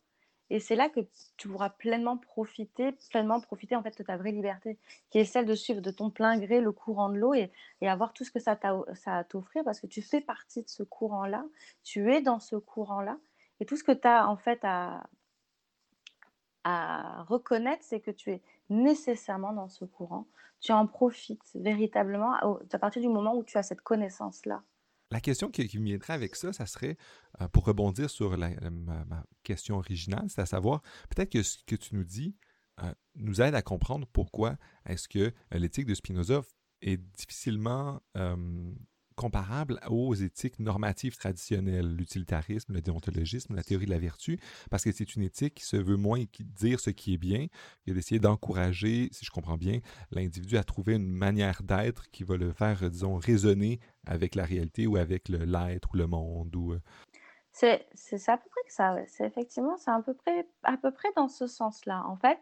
Et 0.51 0.59
c'est 0.59 0.75
là 0.75 0.89
que 0.89 1.01
tu 1.37 1.49
pourras 1.49 1.71
pleinement 1.71 2.17
profiter, 2.17 2.93
pleinement 3.11 3.41
profiter 3.41 3.77
en 3.77 3.83
fait 3.83 3.97
de 3.97 4.03
ta 4.03 4.17
vraie 4.17 4.33
liberté, 4.33 4.79
qui 5.11 5.19
est 5.19 5.25
celle 5.25 5.47
de 5.47 5.55
suivre 5.55 5.81
de 5.81 5.93
ton 5.93 6.11
plein 6.11 6.37
gré 6.39 6.61
le 6.61 6.73
courant 6.73 7.09
de 7.09 7.17
l'eau 7.17 7.35
et, 7.35 7.53
avoir 7.83 8.13
tout 8.13 8.25
ce 8.25 8.33
que 8.33 8.41
ça 8.41 8.59
a 8.61 8.83
à 9.07 9.25
t'offrir 9.25 9.63
parce 9.65 9.81
que 9.81 9.87
tu 9.87 10.03
fais 10.03 10.21
partie 10.21 10.63
de 10.63 10.69
ce 10.69 10.83
courant-là, 10.83 11.45
tu 11.85 12.13
es 12.13 12.21
dans 12.21 12.41
ce 12.41 12.57
courant-là. 12.57 13.17
Et 13.61 13.67
tout 13.67 13.77
ce 13.77 13.85
que 13.85 13.93
tu 13.93 14.09
as 14.09 14.29
en 14.29 14.37
fait 14.37 14.59
à, 14.65 15.05
à 16.65 17.23
reconnaître, 17.25 17.85
c'est 17.85 18.01
que 18.01 18.11
tu 18.11 18.31
es 18.31 18.43
nécessairement 18.69 19.53
dans 19.53 19.69
ce 19.69 19.85
courant. 19.85 20.27
Tu 20.61 20.73
en 20.73 20.87
profites 20.87 21.51
véritablement 21.55 22.35
à 22.35 22.79
partir 22.79 23.01
du 23.01 23.09
moment 23.09 23.35
où 23.35 23.45
tu 23.45 23.57
as 23.57 23.63
cette 23.63 23.81
connaissance-là. 23.81 24.63
La 25.11 25.20
question 25.20 25.51
qui, 25.51 25.79
me 25.79 25.85
viendrait 25.85 26.12
avec 26.12 26.37
ça, 26.37 26.53
ça 26.53 26.66
serait, 26.66 26.96
euh, 27.40 27.49
pour 27.49 27.64
rebondir 27.64 28.09
sur 28.09 28.37
ma, 28.38 29.25
question 29.42 29.79
originale, 29.79 30.27
c'est 30.29 30.40
à 30.40 30.46
savoir, 30.46 30.83
peut-être 31.09 31.33
que 31.33 31.42
ce 31.42 31.59
que 31.66 31.75
tu 31.75 31.96
nous 31.96 32.05
dis 32.05 32.37
euh, 32.83 32.92
nous 33.16 33.40
aide 33.40 33.55
à 33.55 33.62
comprendre 33.62 34.07
pourquoi 34.12 34.57
est-ce 34.87 35.09
que 35.09 35.18
euh, 35.18 35.33
l'éthique 35.53 35.87
de 35.87 35.94
Spinoza 35.94 36.42
est 36.83 36.96
difficilement 36.96 38.01
comparable 39.20 39.78
aux 39.90 40.14
éthiques 40.14 40.59
normatives 40.61 41.18
traditionnelles, 41.18 41.94
l'utilitarisme, 41.94 42.72
le 42.72 42.80
déontologisme, 42.80 43.54
la 43.54 43.62
théorie 43.62 43.85
de 43.85 43.90
la 43.90 43.98
vertu, 43.98 44.40
parce 44.70 44.83
que 44.83 44.92
c'est 44.92 45.14
une 45.14 45.22
éthique 45.22 45.56
qui 45.56 45.66
se 45.66 45.76
veut 45.76 45.98
moins 45.98 46.24
dire 46.38 46.80
ce 46.80 46.88
qui 46.88 47.12
est 47.12 47.18
bien, 47.18 47.48
et 47.87 47.92
d'essayer 47.92 48.18
d'encourager, 48.18 49.11
si 49.12 49.26
je 49.26 49.30
comprends 49.30 49.59
bien, 49.59 49.80
l'individu 50.11 50.56
à 50.56 50.64
trouver 50.64 50.94
une 50.94 51.06
manière 51.06 51.62
d'être 51.62 52.11
qui 52.11 52.24
va 52.24 52.38
le 52.38 52.50
faire, 52.54 52.90
disons, 52.90 53.16
résonner 53.16 53.78
avec 54.06 54.35
la 54.35 54.46
réalité 54.46 54.87
ou 54.87 54.96
avec 54.96 55.28
l'être 55.28 55.90
ou 55.92 55.98
le 55.98 56.06
monde. 56.06 56.56
Ou... 56.56 56.72
Euh. 56.72 56.80
C'est 57.52 57.83
à 58.26 58.38
peu 58.38 58.48
près 58.48 58.62
que 58.66 58.72
ça. 58.72 58.96
C'est 59.06 59.26
effectivement, 59.26 59.76
c'est 59.76 59.90
à 59.90 60.00
peu 60.00 60.14
près, 60.14 60.48
à 60.62 60.78
peu 60.78 60.92
près 60.92 61.09
dans 61.14 61.28
ce 61.28 61.46
sens-là. 61.46 62.04
En 62.06 62.16
fait, 62.16 62.40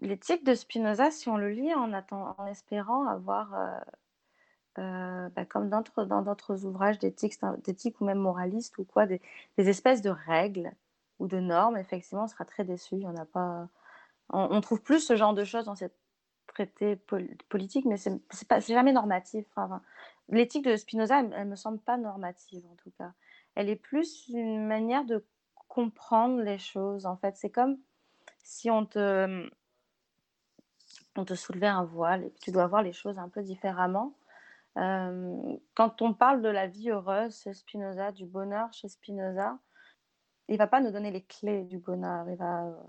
l'éthique 0.00 0.44
de 0.44 0.54
Spinoza, 0.54 1.10
si 1.10 1.28
on 1.28 1.36
le 1.36 1.50
lit 1.50 1.74
en, 1.74 1.92
attend, 1.92 2.36
en 2.38 2.46
espérant 2.46 3.08
avoir 3.08 3.54
euh, 3.54 3.80
euh, 4.78 5.28
bah, 5.30 5.44
comme 5.44 5.68
dans 5.68 5.82
d'autres 6.22 6.64
ouvrages 6.64 6.98
d'éthique 6.98 8.00
ou 8.00 8.04
même 8.04 8.18
moralistes 8.18 8.76
ou 8.78 8.84
quoi, 8.84 9.06
des, 9.06 9.20
espèces 9.56 10.02
de 10.02 10.10
règles 10.10 10.72
ou 11.18 11.26
de 11.26 11.38
normes, 11.38 11.76
effectivement, 11.76 12.24
on 12.24 12.28
sera 12.28 12.44
très 12.44 12.64
déçu. 12.64 12.96
Il 12.96 13.06
a 13.06 13.24
pas... 13.24 13.68
On, 14.30 14.60
trouve 14.62 14.80
plus 14.82 15.00
ce 15.00 15.16
genre 15.16 15.34
de 15.34 15.44
choses 15.44 15.66
dans 15.66 15.76
ces 15.76 15.90
traités 16.46 16.96
politiques, 17.48 17.84
mais 17.84 17.98
c'est 17.98 18.20
jamais 18.66 18.92
normatif. 18.92 19.44
L'éthique 20.30 20.64
de 20.64 20.76
Spinoza, 20.76 21.20
elle, 21.20 21.28
ne 21.28 21.50
me 21.50 21.56
semble 21.56 21.78
pas 21.78 21.98
normative 21.98 22.64
en 22.70 22.74
tout 22.76 22.90
cas. 22.98 23.12
Elle 23.54 23.68
est 23.68 23.76
plus 23.76 24.28
une 24.28 24.66
manière 24.66 25.04
de 25.04 25.24
comprendre 25.68 26.40
les 26.40 26.58
choses. 26.58 27.04
En 27.04 27.16
fait, 27.16 27.36
c'est 27.36 27.50
comme 27.50 27.76
si 28.42 28.70
on 28.70 28.86
te 28.86 29.48
on 31.16 31.24
te 31.24 31.34
soulevait 31.34 31.66
un 31.66 31.84
voile 31.84 32.24
et 32.24 32.30
que 32.30 32.40
tu 32.40 32.50
dois 32.50 32.66
voir 32.66 32.82
les 32.82 32.92
choses 32.92 33.18
un 33.18 33.28
peu 33.28 33.42
différemment. 33.42 34.14
Quand 34.74 36.02
on 36.02 36.14
parle 36.14 36.42
de 36.42 36.48
la 36.48 36.66
vie 36.66 36.90
heureuse 36.90 37.40
chez 37.42 37.54
Spinoza, 37.54 38.12
du 38.12 38.26
bonheur 38.26 38.72
chez 38.72 38.88
Spinoza, 38.88 39.58
il 40.48 40.58
va 40.58 40.66
pas 40.66 40.80
nous 40.80 40.90
donner 40.90 41.10
les 41.10 41.22
clés 41.22 41.64
du 41.64 41.78
bonheur. 41.78 42.26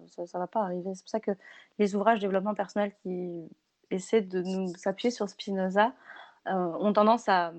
Ça, 0.07 0.23
ne 0.23 0.39
va 0.39 0.47
pas 0.47 0.61
arriver. 0.61 0.93
C'est 0.93 1.03
pour 1.03 1.09
ça 1.09 1.19
que 1.19 1.31
les 1.79 1.95
ouvrages 1.95 2.19
développement 2.19 2.53
personnel 2.53 2.93
qui 3.01 3.47
essaient 3.91 4.21
de 4.21 4.41
nous 4.41 4.67
s'appuyer 4.75 5.11
sur 5.11 5.29
Spinoza 5.29 5.93
euh, 6.47 6.53
ont 6.53 6.93
tendance 6.93 7.29
à 7.29 7.53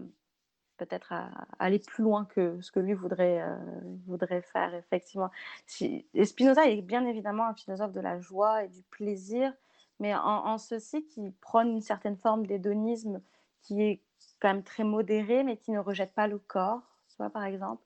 peut-être 0.76 1.14
aller 1.58 1.78
plus 1.78 2.04
loin 2.04 2.26
que 2.26 2.60
ce 2.60 2.70
que 2.70 2.80
lui 2.80 2.92
voudrait, 2.92 3.40
euh, 3.40 4.40
faire, 4.42 4.74
effectivement. 4.74 5.30
Spinoza 5.66 6.66
est 6.66 6.82
bien 6.82 7.06
évidemment 7.06 7.46
un 7.46 7.54
philosophe 7.54 7.92
de 7.92 8.00
la 8.00 8.20
joie 8.20 8.64
et 8.64 8.68
du 8.68 8.82
plaisir, 8.82 9.52
mais 10.00 10.14
en, 10.14 10.58
ceci 10.58 11.06
qui 11.06 11.30
prône 11.40 11.70
une 11.70 11.80
certaine 11.80 12.16
forme 12.16 12.46
d'hédonisme 12.46 13.22
qui 13.62 13.82
est 13.82 14.02
quand 14.40 14.48
même 14.48 14.62
très 14.62 14.84
modéré, 14.84 15.42
mais 15.44 15.56
qui 15.56 15.70
ne 15.70 15.78
rejette 15.78 16.14
pas 16.14 16.26
le 16.26 16.38
corps, 16.38 16.82
tu 17.08 17.30
par 17.30 17.44
exemple. 17.44 17.82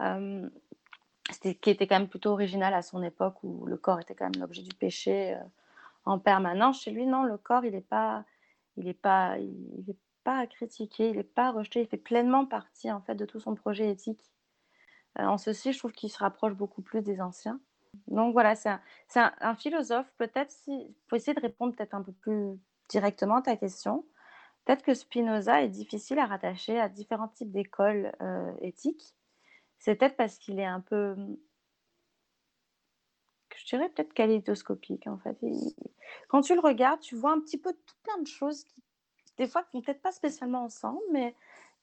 Euh, 0.00 0.48
qui 1.40 1.70
était 1.70 1.86
quand 1.86 1.98
même 1.98 2.08
plutôt 2.08 2.30
original 2.30 2.74
à 2.74 2.82
son 2.82 3.02
époque 3.02 3.36
où 3.44 3.64
le 3.66 3.76
corps 3.76 4.00
était 4.00 4.14
quand 4.14 4.24
même 4.24 4.40
l'objet 4.40 4.62
du 4.62 4.74
péché 4.74 5.34
euh, 5.34 5.44
en 6.04 6.18
permanence. 6.18 6.82
Chez 6.82 6.90
lui, 6.90 7.06
non, 7.06 7.22
le 7.22 7.36
corps, 7.36 7.64
il 7.64 7.72
n'est 7.72 7.80
pas, 7.80 8.24
il 8.76 8.88
est 8.88 8.94
pas, 8.94 9.38
il 9.38 9.84
est 9.88 9.98
pas 10.24 10.38
à 10.38 10.46
critiquer, 10.46 11.10
il 11.10 11.16
n'est 11.16 11.22
pas 11.22 11.52
rejeté, 11.52 11.82
il 11.82 11.86
fait 11.86 11.96
pleinement 11.96 12.46
partie 12.46 12.90
en 12.90 13.00
fait 13.00 13.14
de 13.14 13.24
tout 13.24 13.40
son 13.40 13.54
projet 13.54 13.90
éthique. 13.90 14.32
Euh, 15.18 15.24
en 15.24 15.38
ceci, 15.38 15.72
je 15.72 15.78
trouve 15.78 15.92
qu'il 15.92 16.10
se 16.10 16.18
rapproche 16.18 16.54
beaucoup 16.54 16.82
plus 16.82 17.02
des 17.02 17.20
anciens. 17.20 17.60
Donc 18.06 18.32
voilà, 18.32 18.54
c'est 18.54 18.70
un, 19.16 19.54
philosophe. 19.56 20.06
Peut-être 20.18 20.50
si, 20.50 20.94
faut 21.08 21.16
essayer 21.16 21.34
de 21.34 21.40
répondre 21.40 21.74
peut-être 21.74 21.94
un 21.94 22.02
peu 22.02 22.12
plus 22.12 22.58
directement 22.88 23.36
à 23.36 23.42
ta 23.42 23.56
question. 23.56 24.04
Peut-être 24.64 24.82
que 24.82 24.94
Spinoza 24.94 25.62
est 25.62 25.68
difficile 25.68 26.18
à 26.18 26.26
rattacher 26.26 26.78
à 26.78 26.88
différents 26.88 27.28
types 27.28 27.50
d'écoles 27.50 28.12
euh, 28.20 28.52
éthiques 28.60 29.14
c'est 29.80 29.94
peut-être 29.96 30.16
parce 30.16 30.38
qu'il 30.38 30.60
est 30.60 30.64
un 30.64 30.80
peu, 30.80 31.16
je 33.56 33.64
dirais 33.64 33.88
peut-être 33.88 34.12
kaléidoscopique 34.12 35.06
en 35.06 35.18
fait. 35.18 35.36
quand 36.28 36.42
tu 36.42 36.54
le 36.54 36.60
regardes, 36.60 37.00
tu 37.00 37.16
vois 37.16 37.32
un 37.32 37.40
petit 37.40 37.58
peu 37.58 37.72
tout 37.72 37.94
plein 38.02 38.18
de 38.18 38.26
choses 38.26 38.64
qui, 38.64 38.82
des 39.38 39.48
fois, 39.48 39.62
ne 39.62 39.78
vont 39.78 39.82
peut-être 39.82 40.02
pas 40.02 40.12
spécialement 40.12 40.64
ensemble, 40.64 41.00
mais 41.12 41.34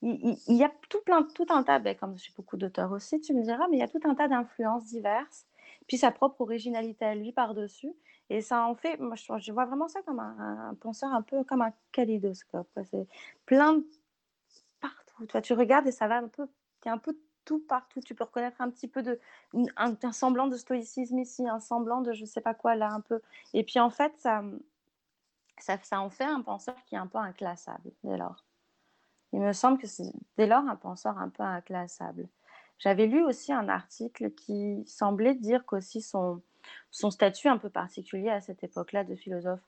il, 0.03 0.37
y 0.47 0.63
a 0.63 0.71
tout 0.89 1.01
plein, 1.01 1.23
tout 1.23 1.47
un 1.49 1.63
tas, 1.63 1.79
ben, 1.79 1.95
comme 1.95 2.15
j'ai 2.19 2.31
beaucoup 2.35 2.55
d'auteurs 2.55 2.91
aussi, 2.91 3.19
tu 3.19 3.33
me 3.33 3.41
diras, 3.41 3.67
mais 3.67 3.77
il 3.77 3.79
y 3.79 3.83
a 3.83 3.87
tout 3.87 3.99
un 4.03 4.13
tas 4.13 4.27
d'influences 4.27 4.85
diverses, 4.85 5.47
puis 5.87 5.97
sa 5.97 6.11
propre 6.11 6.41
originalité 6.41 7.03
à 7.03 7.15
lui 7.15 7.31
par-dessus. 7.31 7.91
Et 8.29 8.41
ça 8.41 8.65
en 8.65 8.75
fait, 8.75 8.99
moi 8.99 9.15
je, 9.15 9.51
vois 9.51 9.65
vraiment 9.65 9.87
ça 9.87 10.01
comme 10.01 10.19
un, 10.19 10.75
penseur 10.79 11.11
un 11.13 11.21
peu 11.21 11.43
comme 11.43 11.61
un 11.61 11.71
kaléidoscope. 11.91 12.67
C'est 12.83 13.07
plein 13.45 13.73
de 13.73 13.85
partout. 14.81 15.25
Toi, 15.27 15.41
tu 15.41 15.53
regardes 15.53 15.87
et 15.87 15.91
ça 15.91 16.07
va 16.07 16.17
un 16.17 16.27
peu, 16.27 16.47
il 16.83 16.87
y 16.87 16.91
a 16.91 16.93
un 16.93 16.97
peu 16.97 17.17
tout 17.45 17.59
partout. 17.59 18.01
Tu 18.01 18.13
peux 18.15 18.25
reconnaître 18.25 18.61
un 18.61 18.69
petit 18.69 18.87
peu 18.87 19.01
de 19.01 19.19
un, 19.77 19.95
semblant 20.11 20.47
de 20.47 20.57
stoïcisme 20.57 21.17
ici, 21.19 21.47
un 21.47 21.59
semblant 21.59 22.01
de 22.01 22.11
je 22.11 22.25
sais 22.25 22.41
pas 22.41 22.53
quoi 22.53 22.75
là 22.75 22.91
un 22.91 23.01
peu. 23.01 23.21
Et 23.53 23.63
puis 23.63 23.79
en 23.79 23.89
fait, 23.89 24.13
ça, 24.17 24.43
ça, 25.57 25.77
ça 25.83 26.01
en 26.01 26.09
fait 26.09 26.25
un 26.25 26.41
penseur 26.41 26.75
qui 26.85 26.95
est 26.95 26.99
un 26.99 27.07
peu 27.07 27.19
inclassable 27.19 27.91
dès 28.03 28.17
lors. 28.17 28.43
Il 29.33 29.39
me 29.39 29.53
semble 29.53 29.77
que 29.77 29.87
c'est 29.87 30.11
dès 30.37 30.47
lors 30.47 30.67
un 30.67 30.75
penseur 30.75 31.17
un 31.17 31.29
peu 31.29 31.43
inclassable. 31.43 32.27
J'avais 32.79 33.07
lu 33.07 33.23
aussi 33.23 33.51
un 33.51 33.69
article 33.69 34.31
qui 34.31 34.83
semblait 34.85 35.33
dire 35.33 35.65
qu'aussi 35.65 36.01
son, 36.01 36.41
son 36.91 37.12
statut 37.12 37.47
un 37.47 37.58
peu 37.58 37.69
particulier 37.69 38.30
à 38.30 38.41
cette 38.41 38.63
époque-là 38.63 39.03
de 39.03 39.15
philosophe 39.15 39.62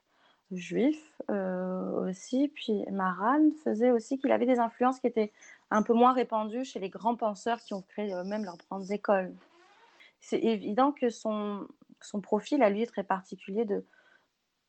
juif 0.51 1.21
euh, 1.29 2.09
aussi. 2.09 2.47
Puis 2.49 2.83
Maran 2.91 3.51
faisait 3.63 3.91
aussi 3.91 4.17
qu'il 4.17 4.31
avait 4.31 4.45
des 4.45 4.59
influences 4.59 4.99
qui 4.99 5.07
étaient 5.07 5.31
un 5.71 5.83
peu 5.83 5.93
moins 5.93 6.13
répandues 6.13 6.65
chez 6.65 6.79
les 6.79 6.89
grands 6.89 7.15
penseurs 7.15 7.59
qui 7.61 7.73
ont 7.73 7.81
créé 7.81 8.13
eux-mêmes 8.13 8.45
leurs 8.45 8.57
grandes 8.57 8.91
écoles. 8.91 9.33
C'est 10.21 10.39
évident 10.39 10.91
que 10.91 11.09
son, 11.09 11.67
son 12.01 12.21
profil 12.21 12.63
à 12.63 12.69
lui 12.69 12.81
est 12.81 12.87
très 12.87 13.03
particulier 13.03 13.65
de 13.65 13.85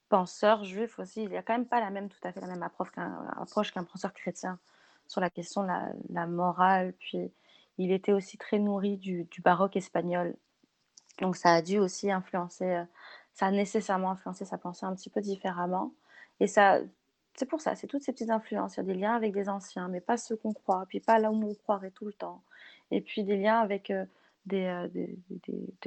penseur 0.09 0.65
juif 0.65 0.99
aussi. 0.99 1.23
Il 1.23 1.31
n'y 1.31 1.37
a 1.37 1.43
quand 1.43 1.55
même 1.55 1.67
pas 1.67 1.81
la 1.81 1.91
même, 1.91 2.09
tout 2.09 2.19
à 2.23 2.33
fait 2.33 2.41
la 2.41 2.47
même 2.47 2.63
approche 2.63 2.91
qu'un, 2.93 3.85
penseur 3.85 4.13
chrétien 4.13 4.59
sur 5.07 5.21
la 5.21 5.31
question 5.31 5.63
de 5.63 5.69
la, 6.11 6.27
morale. 6.27 6.93
Puis 6.99 7.33
il 7.79 7.93
était 7.93 8.13
aussi 8.13 8.37
très 8.37 8.59
nourri 8.59 8.97
du, 8.99 9.25
du, 9.25 9.41
baroque 9.41 9.77
espagnol. 9.77 10.37
Donc 11.21 11.37
ça 11.37 11.55
a 11.55 11.63
dû 11.63 11.79
aussi 11.79 12.11
influencer 12.11 12.65
euh, 12.65 12.85
ça 13.35 13.47
a 13.47 13.51
nécessairement 13.51 14.11
influencé 14.11 14.45
sa 14.45 14.59
pensée 14.59 14.87
un 14.87 14.95
petit 14.95 15.11
peu 15.11 15.21
différemment. 15.21 15.93
Et 16.41 16.47
ça, 16.47 16.81
c'est 17.35 17.47
pour 17.47 17.61
ça, 17.61 17.75
c'est 17.75 17.87
toutes 17.87 18.03
ces 18.03 18.13
petites 18.13 18.31
influences. 18.31 18.77
Il 18.77 18.79
y 18.79 18.81
a 18.81 18.85
des 18.85 18.95
liens 18.95 19.15
avec 19.15 19.33
des 19.33 19.49
anciens, 19.49 19.89
mais 19.89 20.01
pas 20.01 20.17
ceux 20.17 20.37
qu'on 20.37 20.53
croit, 20.53 20.85
puis 20.89 21.01
pas 21.01 21.19
là 21.19 21.31
où 21.31 21.43
on 21.43 21.55
croirait 21.55 21.91
tout 21.91 22.07
le 22.07 22.13
temps. 22.13 22.43
Et 22.91 23.01
puis 23.01 23.25
des 23.25 23.37
liens 23.37 23.61
avec 23.61 23.91
euh, 23.91 24.05
euh, 24.53 24.89
des, 24.89 25.17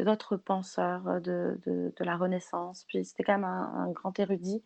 d'autres 0.04 0.38
penseurs 0.38 1.22
de, 1.22 1.94
la 2.00 2.18
Renaissance. 2.18 2.86
Puis 2.86 3.06
c'était 3.06 3.24
quand 3.24 3.34
même 3.34 3.44
un, 3.46 3.92
grand 3.92 4.18
érudit. 4.20 4.64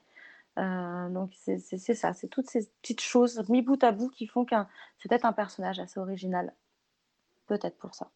Euh, 0.57 1.09
donc 1.09 1.33
c'est, 1.35 1.59
ça, 1.59 2.13
c'est 2.13 2.27
toutes 2.27 2.49
ces 2.49 2.67
petites 2.81 3.01
choses 3.01 3.47
mis 3.49 3.61
bout 3.61 3.83
à 3.83 3.91
bout 3.91 4.09
qui 4.09 4.27
font 4.27 4.43
qu'un 4.45 4.67
c'est 4.97 5.07
peut-être 5.09 5.25
un 5.25 5.33
personnage 5.33 5.79
assez 5.79 5.99
original. 5.99 6.53
Peut-être 7.47 7.77
pour 7.77 7.95
ça. 7.95 8.09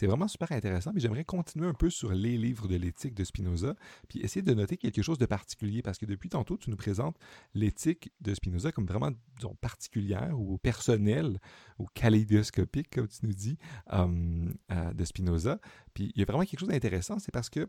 C'est 0.00 0.06
vraiment 0.06 0.28
super 0.28 0.50
intéressant, 0.52 0.92
mais 0.94 1.00
j'aimerais 1.00 1.26
continuer 1.26 1.66
un 1.66 1.74
peu 1.74 1.90
sur 1.90 2.10
les 2.10 2.38
livres 2.38 2.66
de 2.66 2.74
l'éthique 2.74 3.12
de 3.12 3.22
Spinoza, 3.22 3.76
puis 4.08 4.20
essayer 4.20 4.40
de 4.40 4.54
noter 4.54 4.78
quelque 4.78 5.02
chose 5.02 5.18
de 5.18 5.26
particulier, 5.26 5.82
parce 5.82 5.98
que 5.98 6.06
depuis 6.06 6.30
tantôt, 6.30 6.56
tu 6.56 6.70
nous 6.70 6.76
présentes 6.78 7.18
l'éthique 7.52 8.10
de 8.22 8.32
Spinoza 8.32 8.72
comme 8.72 8.86
vraiment, 8.86 9.10
particulière 9.60 10.40
ou 10.40 10.56
personnelle, 10.56 11.38
ou 11.78 11.84
kaléidoscopique, 11.92 12.88
comme 12.88 13.08
tu 13.08 13.26
nous 13.26 13.34
dis, 13.34 13.58
hum, 13.90 14.54
euh, 14.72 14.94
de 14.94 15.04
Spinoza. 15.04 15.60
Puis 15.92 16.12
il 16.14 16.18
y 16.18 16.22
a 16.22 16.24
vraiment 16.24 16.46
quelque 16.46 16.60
chose 16.60 16.70
d'intéressant, 16.70 17.18
c'est 17.18 17.30
parce 17.30 17.50
que 17.50 17.68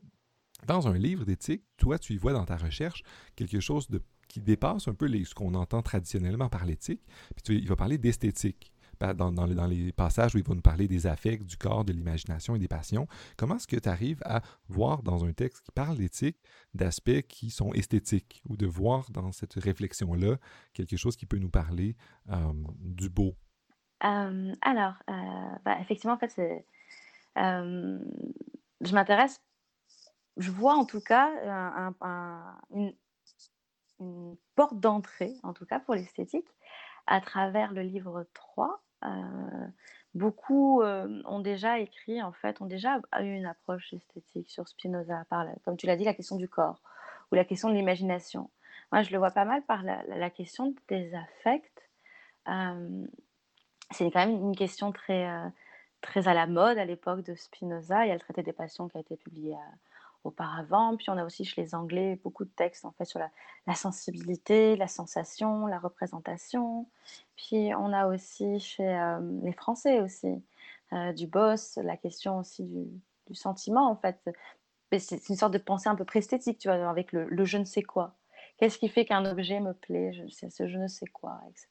dans 0.66 0.88
un 0.88 0.98
livre 0.98 1.26
d'éthique, 1.26 1.66
toi, 1.76 2.00
tu 2.00 2.14
y 2.14 2.18
vois 2.18 2.32
dans 2.32 2.46
ta 2.46 2.56
recherche 2.56 3.04
quelque 3.36 3.60
chose 3.60 3.90
qui 4.30 4.40
dépasse 4.40 4.88
un 4.88 4.94
peu 4.94 5.10
ce 5.26 5.36
qu'on 5.36 5.54
entend 5.54 5.82
traditionnellement 5.82 6.48
par 6.48 6.66
l'éthique, 6.66 7.02
puis 7.36 7.44
tu, 7.44 7.58
il 7.58 7.68
va 7.68 7.76
parler 7.76 7.98
d'esthétique 7.98 8.72
dans, 9.14 9.68
les 9.68 9.92
passages 9.92 10.36
où 10.36 10.38
il 10.38 10.44
va 10.44 10.54
nous 10.54 10.62
parler 10.62 10.88
des 10.88 11.08
affects, 11.08 11.44
du 11.44 11.58
corps, 11.58 11.84
de 11.86 11.94
l'imagination 11.94 12.56
et 12.56 12.60
des 12.60 12.68
passions, 12.68 13.08
comment 13.38 13.56
est-ce 13.56 13.68
que 13.68 13.78
tu 13.78 13.90
arrives 13.90 14.22
à 14.26 14.42
voir 14.68 15.04
dans 15.04 15.26
un 15.26 15.34
texte 15.34 15.62
qui 15.62 15.72
parle 15.72 15.98
d'éthique 15.98 16.38
d'aspects 16.74 17.22
qui 17.28 17.50
sont 17.50 17.74
esthétiques 17.74 18.42
ou 18.48 18.58
de 18.58 18.66
voir 18.66 19.10
dans 19.12 19.32
cette 19.32 19.54
réflexion-là 19.54 20.38
quelque 20.74 20.98
chose 20.98 21.16
qui 21.16 21.26
peut 21.26 21.38
nous 21.38 21.50
parler 21.50 21.96
euh, 22.30 22.54
du 22.80 23.10
beau? 23.10 23.36
Euh, 24.04 24.54
alors, 24.62 24.94
euh, 25.10 25.14
bah, 25.66 25.80
effectivement, 25.82 26.16
en 26.16 26.18
fait, 26.18 26.34
je 27.36 28.94
m'intéresse, 28.94 29.42
je 30.38 30.52
vois 30.52 30.76
en 30.76 30.86
tout 30.86 31.02
cas 31.02 31.30
une, 32.72 32.94
une 34.00 34.38
porte 34.56 34.80
d'entrée, 34.80 35.34
en 35.44 35.54
tout 35.54 35.66
cas 35.66 35.80
pour 35.80 35.96
l'esthétique, 35.96 36.48
à 37.08 37.22
travers 37.22 37.72
le 37.74 37.82
livre 37.82 38.26
3 38.34 38.68
euh, 38.68 38.91
beaucoup 40.14 40.82
euh, 40.82 41.22
ont 41.26 41.40
déjà 41.40 41.80
écrit, 41.80 42.22
en 42.22 42.32
fait, 42.32 42.62
ont 42.62 42.66
déjà 42.66 43.00
eu 43.20 43.34
une 43.34 43.46
approche 43.46 43.94
esthétique 43.94 44.50
sur 44.50 44.68
Spinoza, 44.68 45.26
par 45.30 45.46
comme 45.64 45.78
tu 45.78 45.86
l'as 45.86 45.96
dit, 45.96 46.04
la 46.04 46.14
question 46.14 46.36
du 46.36 46.48
corps 46.48 46.82
ou 47.32 47.36
la 47.36 47.46
question 47.46 47.70
de 47.70 47.76
l'imagination. 47.76 48.50
Moi, 48.92 49.04
je 49.04 49.12
le 49.12 49.18
vois 49.18 49.32
pas 49.32 49.46
mal 49.46 49.62
par 49.64 49.84
la, 49.84 50.30
question 50.30 50.74
des 50.90 51.14
affects. 51.16 51.90
Euh, 52.50 53.06
c'est 53.92 54.12
quand 54.12 54.26
même 54.26 54.36
une 54.36 54.56
question 54.56 54.92
très, 54.92 55.30
très 56.02 56.28
à 56.28 56.34
la 56.34 56.46
mode 56.46 56.78
à 56.78 56.84
l'époque 56.84 57.24
de 57.24 57.34
Spinoza. 57.34 58.06
Il 58.06 58.10
y 58.10 58.12
a 58.12 58.16
le 58.16 58.20
traité 58.20 58.44
des 58.44 58.52
passions 58.52 58.90
qui 58.90 58.98
a 58.98 59.00
été 59.00 59.16
publié 59.16 59.56
auparavant. 60.24 60.96
Puis 60.98 61.10
on 61.10 61.18
a 61.18 61.26
aussi 61.26 61.46
chez 61.46 61.62
les 61.62 61.76
Anglais 61.76 62.20
beaucoup 62.24 62.46
de 62.46 62.50
textes 62.50 62.86
en 62.86 62.92
fait 62.92 63.06
sur 63.06 63.20
la, 63.20 63.76
sensibilité, 63.76 64.76
la 64.76 64.88
sensation, 64.88 65.68
la 65.68 65.80
représentation. 65.80 66.88
Puis 67.36 67.74
on 67.76 67.94
a 67.94 68.08
aussi 68.08 68.60
chez 68.60 68.88
euh, 68.88 69.20
les 69.44 69.54
Français 69.54 70.02
aussi 70.02 70.44
euh, 70.94 71.14
du 71.14 71.28
boss, 71.28 71.78
la 71.78 71.98
question 71.98 72.40
aussi 72.40 72.64
du, 72.64 73.36
sentiment 73.36 73.90
en 73.90 73.96
fait. 73.96 74.20
C'est 75.00 75.30
une 75.30 75.38
sorte 75.38 75.54
de 75.54 75.58
pensée 75.58 75.88
un 75.88 75.96
peu 75.96 76.04
pré-esthétique, 76.04 76.60
tu 76.60 76.68
vois, 76.68 76.90
avec 76.90 77.14
le, 77.14 77.46
je 77.46 77.58
ne 77.58 77.64
sais 77.64 77.82
quoi. 77.82 78.18
Qu'est-ce 78.58 78.78
qui 78.78 78.90
fait 78.90 79.06
qu'un 79.06 79.26
objet 79.26 79.62
me 79.62 79.74
plaît? 79.74 80.12
C'est 80.30 80.50
ce 80.50 80.68
je 80.68 80.78
ne 80.78 80.88
sais 80.88 81.06
quoi, 81.08 81.40
etc. 81.50 81.70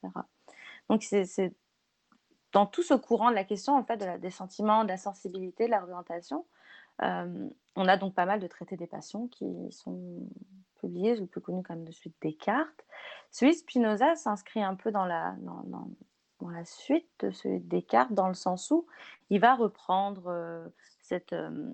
Donc 0.89 1.03
c'est 1.03 1.55
dans 2.53 2.67
tout 2.67 2.83
ce 2.83 2.95
courant 2.95 3.31
de 3.31 3.35
la 3.35 3.45
question 3.45 3.77
en 3.77 3.85
fait 3.85 3.99
des 4.21 4.31
sentiments, 4.31 4.85
de 4.85 4.89
la 4.89 4.97
sensibilité, 4.97 5.67
de 5.67 5.71
la 5.71 5.81
représentation, 5.81 6.47
on 7.01 7.89
a 7.89 7.97
donc 7.97 8.15
pas 8.15 8.27
mal 8.27 8.41
de 8.41 8.47
traités 8.47 8.77
des 8.77 8.87
passions 8.87 9.29
qui 9.29 9.47
sont 9.71 10.29
publiés, 10.81 11.17
le 11.17 11.27
plus 11.27 11.41
connu 11.41 11.63
quand 11.63 11.75
même 11.75 11.85
de 11.85 11.93
suite 11.93 12.17
Descartes. 12.21 12.85
Celui 13.31 13.53
de 13.53 13.59
Spinoza 13.59 14.17
s'inscrit 14.17 14.63
un 14.63 14.75
peu 14.75 14.91
dans 14.91 15.05
la, 15.05 15.37
suite 16.65 17.09
de 17.21 17.31
celui 17.31 17.61
de 17.61 17.69
Descartes, 17.69 18.13
dans 18.13 18.29
le 18.29 18.35
sens 18.35 18.71
où 18.71 18.87
il 19.29 19.41
va 19.41 19.55
reprendre 19.55 20.27
euh, 20.27 20.67
cette, 21.01 21.33
euh, 21.33 21.73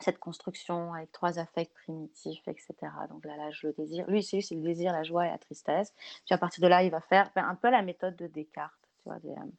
cette 0.00 0.18
construction 0.18 0.94
avec 0.94 1.12
trois 1.12 1.38
affects 1.38 1.72
primitifs, 1.74 2.46
etc. 2.46 2.74
Donc 3.10 3.24
là, 3.24 3.36
l'âge, 3.36 3.62
le 3.62 3.72
désir. 3.72 4.08
Lui, 4.08 4.22
c'est 4.22 4.40
le 4.50 4.62
désir, 4.62 4.92
la 4.92 5.02
joie 5.02 5.26
et 5.26 5.30
la 5.30 5.38
tristesse. 5.38 5.92
Puis 6.24 6.34
à 6.34 6.38
partir 6.38 6.62
de 6.62 6.68
là, 6.68 6.82
il 6.82 6.90
va 6.90 7.00
faire 7.00 7.30
ben, 7.34 7.46
un 7.46 7.54
peu 7.54 7.70
la 7.70 7.82
méthode 7.82 8.16
de 8.16 8.26
Descartes, 8.26 8.88
tu 8.98 9.02
vois, 9.04 9.18
des, 9.18 9.30
euh, 9.30 9.50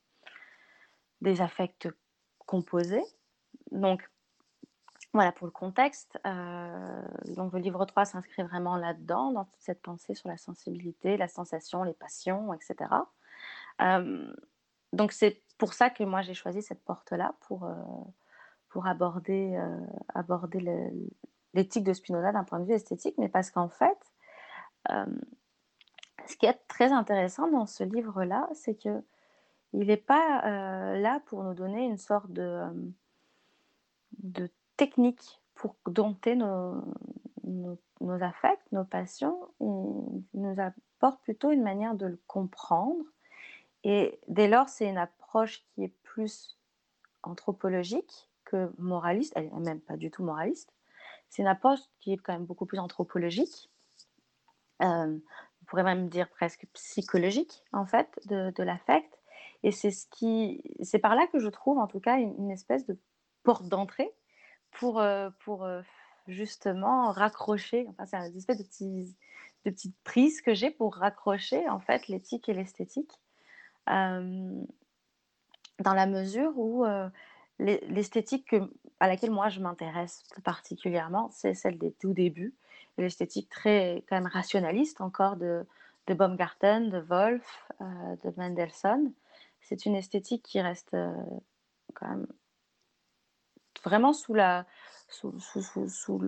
des 1.22 1.42
affects 1.42 1.88
composés. 2.46 3.04
Donc, 3.72 4.10
voilà 5.14 5.32
pour 5.32 5.46
le 5.46 5.52
contexte. 5.52 6.20
Euh, 6.26 7.04
donc 7.28 7.54
le 7.54 7.60
livre 7.60 7.86
3 7.86 8.06
s'inscrit 8.06 8.44
vraiment 8.44 8.78
là-dedans, 8.78 9.32
dans 9.32 9.46
toute 9.46 9.62
cette 9.62 9.82
pensée 9.82 10.16
sur 10.16 10.28
la 10.28 10.38
sensibilité, 10.38 11.18
la 11.18 11.28
sensation, 11.28 11.84
les 11.84 11.94
passions, 11.94 12.54
etc. 12.54 12.90
Euh, 13.82 14.34
donc 14.92 15.12
c'est 15.12 15.42
pour 15.58 15.74
ça 15.74 15.90
que 15.92 16.04
moi 16.04 16.22
j'ai 16.24 16.34
choisi 16.34 16.62
cette 16.64 16.84
porte-là 16.84 17.36
pour, 17.42 17.66
euh, 17.66 17.76
pour 18.70 18.88
aborder, 18.88 19.60
aborder 20.16 20.92
l'éthique 21.54 21.84
de 21.84 21.94
Spinoza 21.94 22.32
d'un 22.32 22.44
point 22.44 22.60
de 22.60 22.66
vue 22.66 22.74
esthétique, 22.74 23.16
mais 23.20 23.30
parce 23.30 23.52
qu'en 23.52 23.70
fait, 23.70 23.98
ce 24.90 26.36
qui 26.38 26.48
est 26.48 26.60
très 26.68 26.92
intéressant 26.92 27.48
dans 27.52 27.68
ce 27.68 27.84
livre-là, 27.84 28.50
c'est 28.54 28.76
que 28.76 29.04
il 29.74 29.88
n'est 29.88 29.98
pas 29.98 30.96
là 30.96 31.20
pour 31.28 31.44
nous 31.44 31.54
donner 31.54 31.86
une 31.86 31.98
sorte 31.98 32.32
de, 32.32 32.64
de 34.20 34.50
technique 34.78 35.42
pour 35.56 35.76
dompter 35.88 36.36
nos, 36.36 36.84
nos, 37.44 38.24
affects, 38.24 38.72
nos 38.72 38.84
passions. 38.84 39.38
Il 39.60 40.24
nous 40.34 40.60
apporte 40.60 41.22
plutôt 41.24 41.52
une 41.52 41.64
manière 41.64 41.96
de 41.96 42.08
le 42.08 42.20
comprendre. 42.28 43.04
Et 43.84 44.20
dès 44.28 44.48
lors, 44.48 44.70
c'est 44.70 44.88
une 44.88 44.98
approche 44.98 45.64
qui 45.74 45.84
est 45.84 45.94
plus 46.04 46.58
anthropologique 47.24 48.30
que 48.46 48.72
moraliste. 48.78 49.34
Elle 49.36 49.52
n'est 49.54 49.60
même 49.60 49.82
pas 49.82 49.98
du 49.98 50.12
tout 50.12 50.24
moraliste. 50.24 50.74
C'est 51.30 51.42
une 51.42 51.48
approche 51.48 51.80
qui 52.00 52.14
est 52.14 52.18
quand 52.18 52.34
même 52.34 52.46
beaucoup 52.46 52.66
plus 52.66 52.80
anthropologique. 52.80 53.70
Euh, 54.82 55.18
on 55.62 55.66
pourrait 55.66 55.84
même 55.84 56.10
dire 56.10 56.30
presque 56.30 56.68
psychologique, 56.74 57.64
en 57.72 57.86
fait, 57.86 58.20
de, 58.26 58.52
de 58.52 58.64
l'affect. 58.64 59.20
Et 59.64 59.72
c'est 59.72 59.92
ce 59.92 60.08
qui, 60.08 60.62
c'est 60.82 61.00
par 61.00 61.16
là 61.16 61.26
que 61.28 61.40
je 61.40 61.48
trouve, 61.48 61.78
en 61.78 61.88
tout 61.88 62.02
cas, 62.02 62.18
une 62.18 62.52
espèce 62.52 62.86
de 62.86 62.98
porte 63.44 63.68
d'entrée 63.68 64.14
pour, 64.74 65.00
euh, 65.00 65.30
pour 65.40 65.64
euh, 65.64 65.82
justement 66.28 67.12
raccrocher, 67.12 67.88
enfin 67.90 68.06
c'est 68.06 68.30
une 68.30 68.38
espèce 68.38 68.58
de, 68.58 68.64
petits, 68.64 69.16
de 69.66 69.72
petite 69.72 69.96
prise 70.04 70.42
que 70.42 70.54
j'ai 70.54 70.72
pour 70.72 70.96
raccrocher 70.96 71.68
en 71.70 71.80
fait 71.80 72.08
l'éthique 72.08 72.50
et 72.50 72.54
l'esthétique, 72.54 73.12
euh, 73.90 74.64
dans 75.80 75.94
la 75.94 76.06
mesure 76.06 76.58
où 76.58 76.86
l'esthétique 77.60 78.56
à 79.00 79.08
laquelle 79.08 79.32
moi 79.32 79.50
je 79.50 79.60
m'intéresse 79.60 80.24
particulièrement, 80.44 81.30
c'est 81.32 81.56
celle 81.56 81.78
des 81.78 81.92
tout 81.94 82.14
débuts, 82.14 82.54
l'esthétique 82.98 83.50
très 83.50 84.04
quand 84.08 84.16
même 84.16 84.28
rationaliste 84.28 85.02
encore 85.02 85.36
de, 85.36 85.66
de 86.08 86.14
Baumgarten, 86.14 86.90
de 86.90 87.00
Wolff, 87.00 87.72
de 87.80 88.34
Mendelssohn. 88.38 89.12
C'est 89.62 89.86
une 89.86 89.96
esthétique 89.96 90.44
qui 90.44 90.62
reste 90.62 90.96
quand 91.96 92.08
même 92.08 92.28
vraiment 93.84 94.14
sous 94.14 94.34
la 94.34 94.66
sous, 95.10 95.40
sous, 95.40 95.90
sous, 95.90 96.22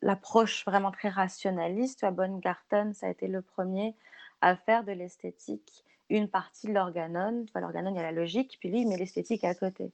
l'approche 0.00 0.64
vraiment 0.64 0.92
très 0.92 1.08
rationaliste. 1.08 2.06
Bonne 2.12 2.38
Garten, 2.38 2.94
ça 2.94 3.06
a 3.06 3.10
été 3.10 3.26
le 3.26 3.42
premier 3.42 3.96
à 4.40 4.54
faire 4.56 4.84
de 4.84 4.92
l'esthétique 4.92 5.84
une 6.08 6.28
partie 6.28 6.66
de 6.68 6.72
l'organon. 6.72 7.46
l'organon, 7.54 7.90
il 7.90 7.96
y 7.96 7.98
a 7.98 8.02
la 8.02 8.12
logique, 8.12 8.58
puis 8.60 8.68
lui, 8.68 8.82
il 8.82 8.88
met 8.88 8.96
l'esthétique 8.96 9.44
à 9.44 9.54
côté. 9.54 9.92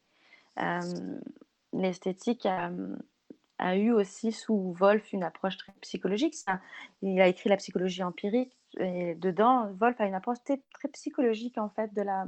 Euh, 0.61 1.21
l'esthétique 1.73 2.45
a, 2.45 2.71
a, 3.59 3.77
eu 3.77 3.93
aussi 3.93 4.33
sous 4.33 4.75
Wolff 4.79 5.13
une 5.13 5.23
approche 5.23 5.57
très 5.57 5.73
psychologique. 5.81 6.35
Il 7.03 7.21
a 7.21 7.29
écrit 7.29 7.49
la 7.49 7.57
psychologie 7.57 8.03
empirique, 8.03 8.57
et 8.79 9.15
dedans, 9.15 9.71
Wolff 9.75 10.01
a 10.01 10.07
une 10.07 10.15
approche 10.15 10.39
très, 10.45 10.61
très 10.75 10.89
psychologique, 10.89 11.57
en 11.57 11.69
fait, 11.69 11.95
de 11.95 12.03
la, 12.03 12.27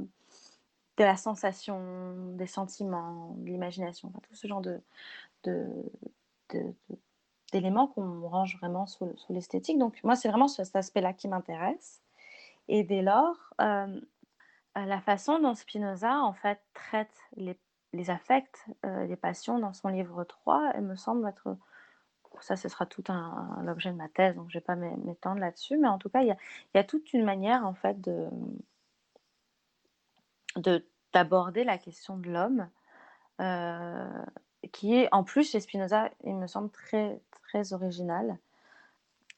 de 0.97 1.03
la 1.03 1.15
sensation, 1.15 2.33
des 2.33 2.47
sentiments, 2.47 3.33
de 3.37 3.49
l'imagination, 3.49 4.09
tout 4.09 4.35
ce 4.35 4.47
genre 4.47 4.61
de, 4.61 4.81
d'éléments 7.51 7.87
qu'on 7.87 8.27
range 8.27 8.57
vraiment 8.57 8.85
sous, 8.85 9.13
l'esthétique. 9.29 9.77
Donc 9.77 10.01
moi, 10.03 10.15
c'est 10.15 10.29
vraiment 10.29 10.47
cet 10.47 10.75
aspect-là 10.75 11.13
qui 11.13 11.27
m'intéresse. 11.27 12.01
Et 12.67 12.83
dès 12.83 13.01
lors, 13.01 13.53
euh, 13.59 13.99
la 14.75 15.01
façon 15.01 15.39
dont 15.39 15.55
Spinoza, 15.55 16.19
en 16.19 16.33
fait, 16.33 16.59
traite 16.73 17.17
les, 17.35 18.09
affects, 18.09 18.65
euh, 18.85 19.05
les 19.05 19.15
passions 19.15 19.59
dans 19.59 19.73
son 19.73 19.89
livre 19.89 20.23
3, 20.23 20.73
elle 20.75 20.83
me 20.83 20.95
semble 20.95 21.27
être... 21.27 21.57
Ça, 22.39 22.55
ce 22.55 22.69
sera 22.69 22.85
tout 22.85 23.03
un, 23.09 23.61
l'objet 23.65 23.91
de 23.91 23.97
ma 23.97 24.07
thèse, 24.07 24.35
donc 24.35 24.49
je 24.49 24.57
ne 24.57 24.61
vais 24.61 24.65
pas 24.65 24.75
m'étendre 24.75 25.41
là-dessus. 25.41 25.77
Mais 25.77 25.89
en 25.89 25.97
tout 25.97 26.09
cas, 26.09 26.21
il 26.21 26.27
y 26.27 26.35
y 26.75 26.79
a, 26.79 26.83
toute 26.83 27.11
une 27.13 27.25
manière, 27.25 27.67
en 27.67 27.73
fait, 27.73 27.99
de, 27.99 28.29
d'aborder 30.55 31.63
la 31.63 31.77
question 31.77 32.17
de 32.17 32.29
l'homme, 32.29 32.69
euh, 33.39 34.23
qui 34.71 34.95
est 34.95 35.09
en 35.11 35.23
plus 35.23 35.49
chez 35.49 35.59
Spinoza, 35.59 36.09
il 36.23 36.35
me 36.35 36.47
semble 36.47 36.69
très, 36.69 37.19
très 37.47 37.73
original. 37.73 38.37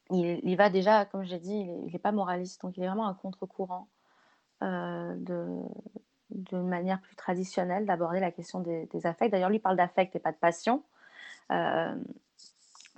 Il, 0.10 0.40
il 0.44 0.56
va 0.58 0.70
déjà, 0.70 1.06
comme 1.06 1.24
j'ai 1.24 1.40
dit, 1.40 1.68
il 1.86 1.92
n'est 1.92 2.00
pas 2.00 2.12
moraliste, 2.12 2.62
donc 2.62 2.78
il 2.78 2.84
est 2.84 2.88
vraiment 2.88 3.08
un 3.08 3.14
contre-courant 3.14 3.88
euh, 4.62 5.16
de, 5.16 5.62
d'une 6.30 6.68
manière 6.68 7.02
plus 7.02 7.16
traditionnelle 7.16 7.86
d'aborder 7.86 8.20
la 8.20 8.32
question 8.32 8.60
des, 8.60 8.88
affects. 9.06 9.32
D'ailleurs, 9.32 9.50
lui 9.50 9.60
parle 9.60 9.78
d'affect 9.78 10.16
et 10.16 10.20
pas 10.20 10.32
de 10.32 10.38
passion, 10.38 10.84
euh, 11.52 11.96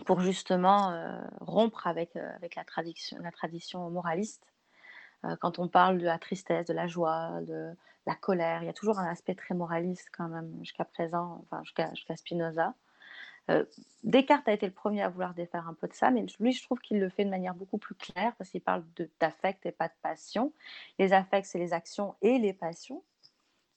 pour 0.05 0.19
justement 0.19 0.93
rompre 1.39 1.87
avec, 1.87 2.15
avec 2.15 2.55
la, 2.55 2.65
tradition, 2.65 3.17
la 3.21 3.31
tradition 3.31 3.89
moraliste 3.89 4.45
quand 5.39 5.59
on 5.59 5.67
parle 5.67 5.97
de 5.97 6.05
la 6.05 6.19
tristesse, 6.19 6.65
de 6.65 6.73
la 6.73 6.87
joie, 6.87 7.41
de 7.41 7.73
la 8.05 8.15
colère, 8.15 8.61
il 8.63 8.67
y 8.67 8.69
a 8.69 8.73
toujours 8.73 8.99
un 8.99 9.07
aspect 9.07 9.35
très 9.35 9.55
moraliste 9.55 10.09
quand 10.15 10.27
même 10.27 10.51
jusqu'à 10.59 10.85
présent, 10.85 11.43
enfin 11.43 11.63
jusqu'à 11.63 12.15
Spinoza. 12.15 12.73
Euh, 13.51 13.63
Descartes 14.03 14.47
a 14.47 14.53
été 14.53 14.65
le 14.65 14.71
premier 14.71 15.01
à 15.03 15.09
vouloir 15.09 15.33
défaire 15.33 15.67
un 15.67 15.73
peu 15.73 15.87
de 15.87 15.93
ça, 15.93 16.11
mais 16.11 16.25
lui, 16.39 16.51
je 16.51 16.63
trouve 16.63 16.79
qu'il 16.79 16.99
le 16.99 17.09
fait 17.09 17.25
de 17.25 17.29
manière 17.29 17.55
beaucoup 17.55 17.77
plus 17.77 17.95
claire 17.95 18.33
parce 18.37 18.49
qu'il 18.49 18.61
parle 18.61 18.83
d'affect 19.19 19.65
et 19.65 19.71
pas 19.71 19.87
de 19.87 19.93
passion. 20.01 20.53
Les 20.99 21.13
affects, 21.13 21.45
c'est 21.45 21.59
les 21.59 21.73
actions 21.73 22.15
et 22.21 22.39
les 22.39 22.53
passions. 22.53 23.03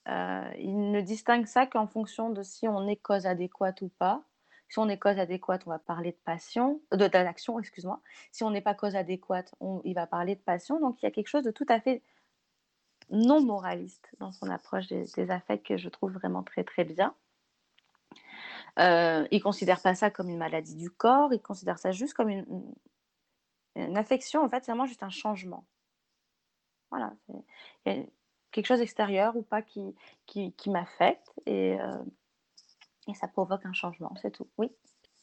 Euh, 0.08 0.50
il 0.58 0.90
ne 0.90 1.00
distingue 1.00 1.46
ça 1.46 1.66
qu'en 1.66 1.87
fonction 1.87 2.30
de 2.30 2.42
si 2.42 2.66
on 2.66 2.87
est 2.88 2.96
cause 2.96 3.26
adéquate 3.26 3.82
ou 3.82 3.88
pas. 3.98 4.22
Si 4.68 4.78
on 4.78 4.88
est 4.88 4.98
cause 4.98 5.18
adéquate, 5.18 5.62
on 5.66 5.70
va 5.70 5.78
parler 5.78 6.12
de 6.12 6.18
passion, 6.24 6.81
de 6.92 7.07
d'action, 7.07 7.59
excuse-moi. 7.59 8.00
Si 8.33 8.44
on 8.44 8.50
n'est 8.50 8.61
pas 8.61 8.74
cause 8.74 8.96
adéquate, 8.96 9.54
il 9.85 9.94
va 9.94 10.07
parler 10.07 10.35
de 10.35 10.40
passion. 10.40 10.78
Donc 10.78 11.00
il 11.02 11.07
y 11.07 11.09
a 11.09 11.11
quelque 11.11 11.28
chose 11.28 11.44
de 11.44 11.50
tout 11.50 11.66
à 11.68 11.81
fait 11.81 12.02
non 13.11 13.40
moraliste 13.42 14.11
dans 14.18 14.33
son 14.33 14.50
approche 14.50 14.87
des, 14.88 15.31
affects 15.31 15.66
que 15.66 15.76
je 15.78 15.88
trouve 15.88 16.12
vraiment 16.12 16.42
très 16.42 16.64
très 16.64 16.85
bien. 16.85 17.14
Euh, 18.78 19.26
il 19.31 19.42
considère 19.42 19.81
pas 19.81 19.94
ça 19.94 20.11
comme 20.11 20.28
une 20.28 20.38
maladie 20.38 20.76
du 20.76 20.90
corps, 20.90 21.33
il 21.33 21.40
considère 21.40 21.78
ça 21.78 21.90
juste 21.90 22.14
comme 22.14 22.28
une, 22.28 22.74
affection. 23.96 24.42
En 24.42 24.48
fait, 24.48 24.64
c'est 24.64 24.72
vraiment 24.72 24.87
juste 24.87 25.02
un 25.02 25.11
changement. 25.11 25.64
Voilà, 26.90 27.12
il 27.28 27.42
y 27.87 27.90
a 27.90 28.02
quelque 28.50 28.66
chose 28.66 28.78
d'extérieur 28.78 29.37
ou 29.37 29.42
pas 29.42 29.62
qui, 29.62 29.94
qui, 30.26 30.52
qui 30.52 30.70
m'affecte 30.70 31.33
et 31.46 31.78
euh, 31.81 32.02
et 33.08 33.14
ça 33.14 33.26
provoque 33.26 33.64
un 33.64 33.72
changement, 33.72 34.14
c'est 34.20 34.30
tout. 34.30 34.48
Oui. 34.58 34.68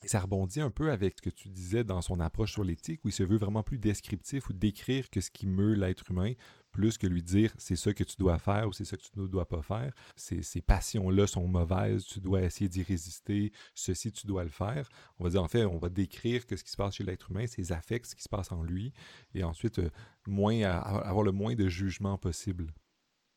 Ça 0.03 0.19
rebondit 0.19 0.61
un 0.61 0.69
peu 0.69 0.91
avec 0.91 1.17
ce 1.17 1.21
que 1.21 1.29
tu 1.29 1.49
disais 1.49 1.83
dans 1.83 2.01
son 2.01 2.19
approche 2.19 2.51
sur 2.51 2.63
l'éthique, 2.63 3.03
où 3.05 3.07
il 3.07 3.13
se 3.13 3.23
veut 3.23 3.37
vraiment 3.37 3.63
plus 3.63 3.79
descriptif 3.79 4.49
ou 4.49 4.53
décrire 4.53 5.09
que 5.09 5.19
ce 5.21 5.31
qui 5.31 5.47
meut 5.47 5.73
l'être 5.73 6.11
humain, 6.11 6.33
plus 6.71 6.97
que 6.97 7.07
lui 7.07 7.23
dire 7.23 7.53
c'est 7.57 7.75
ça 7.75 7.93
que 7.93 8.03
tu 8.03 8.15
dois 8.17 8.37
faire 8.37 8.67
ou 8.67 8.73
c'est 8.73 8.85
ça 8.85 8.97
que 8.97 9.01
tu 9.01 9.09
ne 9.15 9.25
dois 9.25 9.47
pas 9.47 9.61
faire. 9.61 9.93
Ces, 10.15 10.43
ces 10.43 10.61
passions-là 10.61 11.25
sont 11.25 11.47
mauvaises, 11.47 12.05
tu 12.05 12.19
dois 12.19 12.41
essayer 12.41 12.69
d'y 12.69 12.83
résister, 12.83 13.51
ceci 13.73 14.11
tu 14.11 14.27
dois 14.27 14.43
le 14.43 14.49
faire. 14.49 14.89
On 15.17 15.23
va 15.23 15.29
dire 15.29 15.41
en 15.41 15.47
fait, 15.47 15.65
on 15.65 15.77
va 15.77 15.89
décrire 15.89 16.45
que 16.45 16.55
ce 16.55 16.63
qui 16.63 16.71
se 16.71 16.77
passe 16.77 16.95
chez 16.95 17.03
l'être 17.03 17.31
humain, 17.31 17.47
ses 17.47 17.71
affects, 17.71 18.05
ce 18.05 18.15
qui 18.15 18.23
se 18.23 18.29
passe 18.29 18.51
en 18.51 18.61
lui, 18.61 18.93
et 19.33 19.43
ensuite 19.43 19.79
euh, 19.79 19.89
moins 20.27 20.61
avoir 20.61 21.23
le 21.23 21.31
moins 21.31 21.55
de 21.55 21.67
jugement 21.67 22.17
possible. 22.17 22.67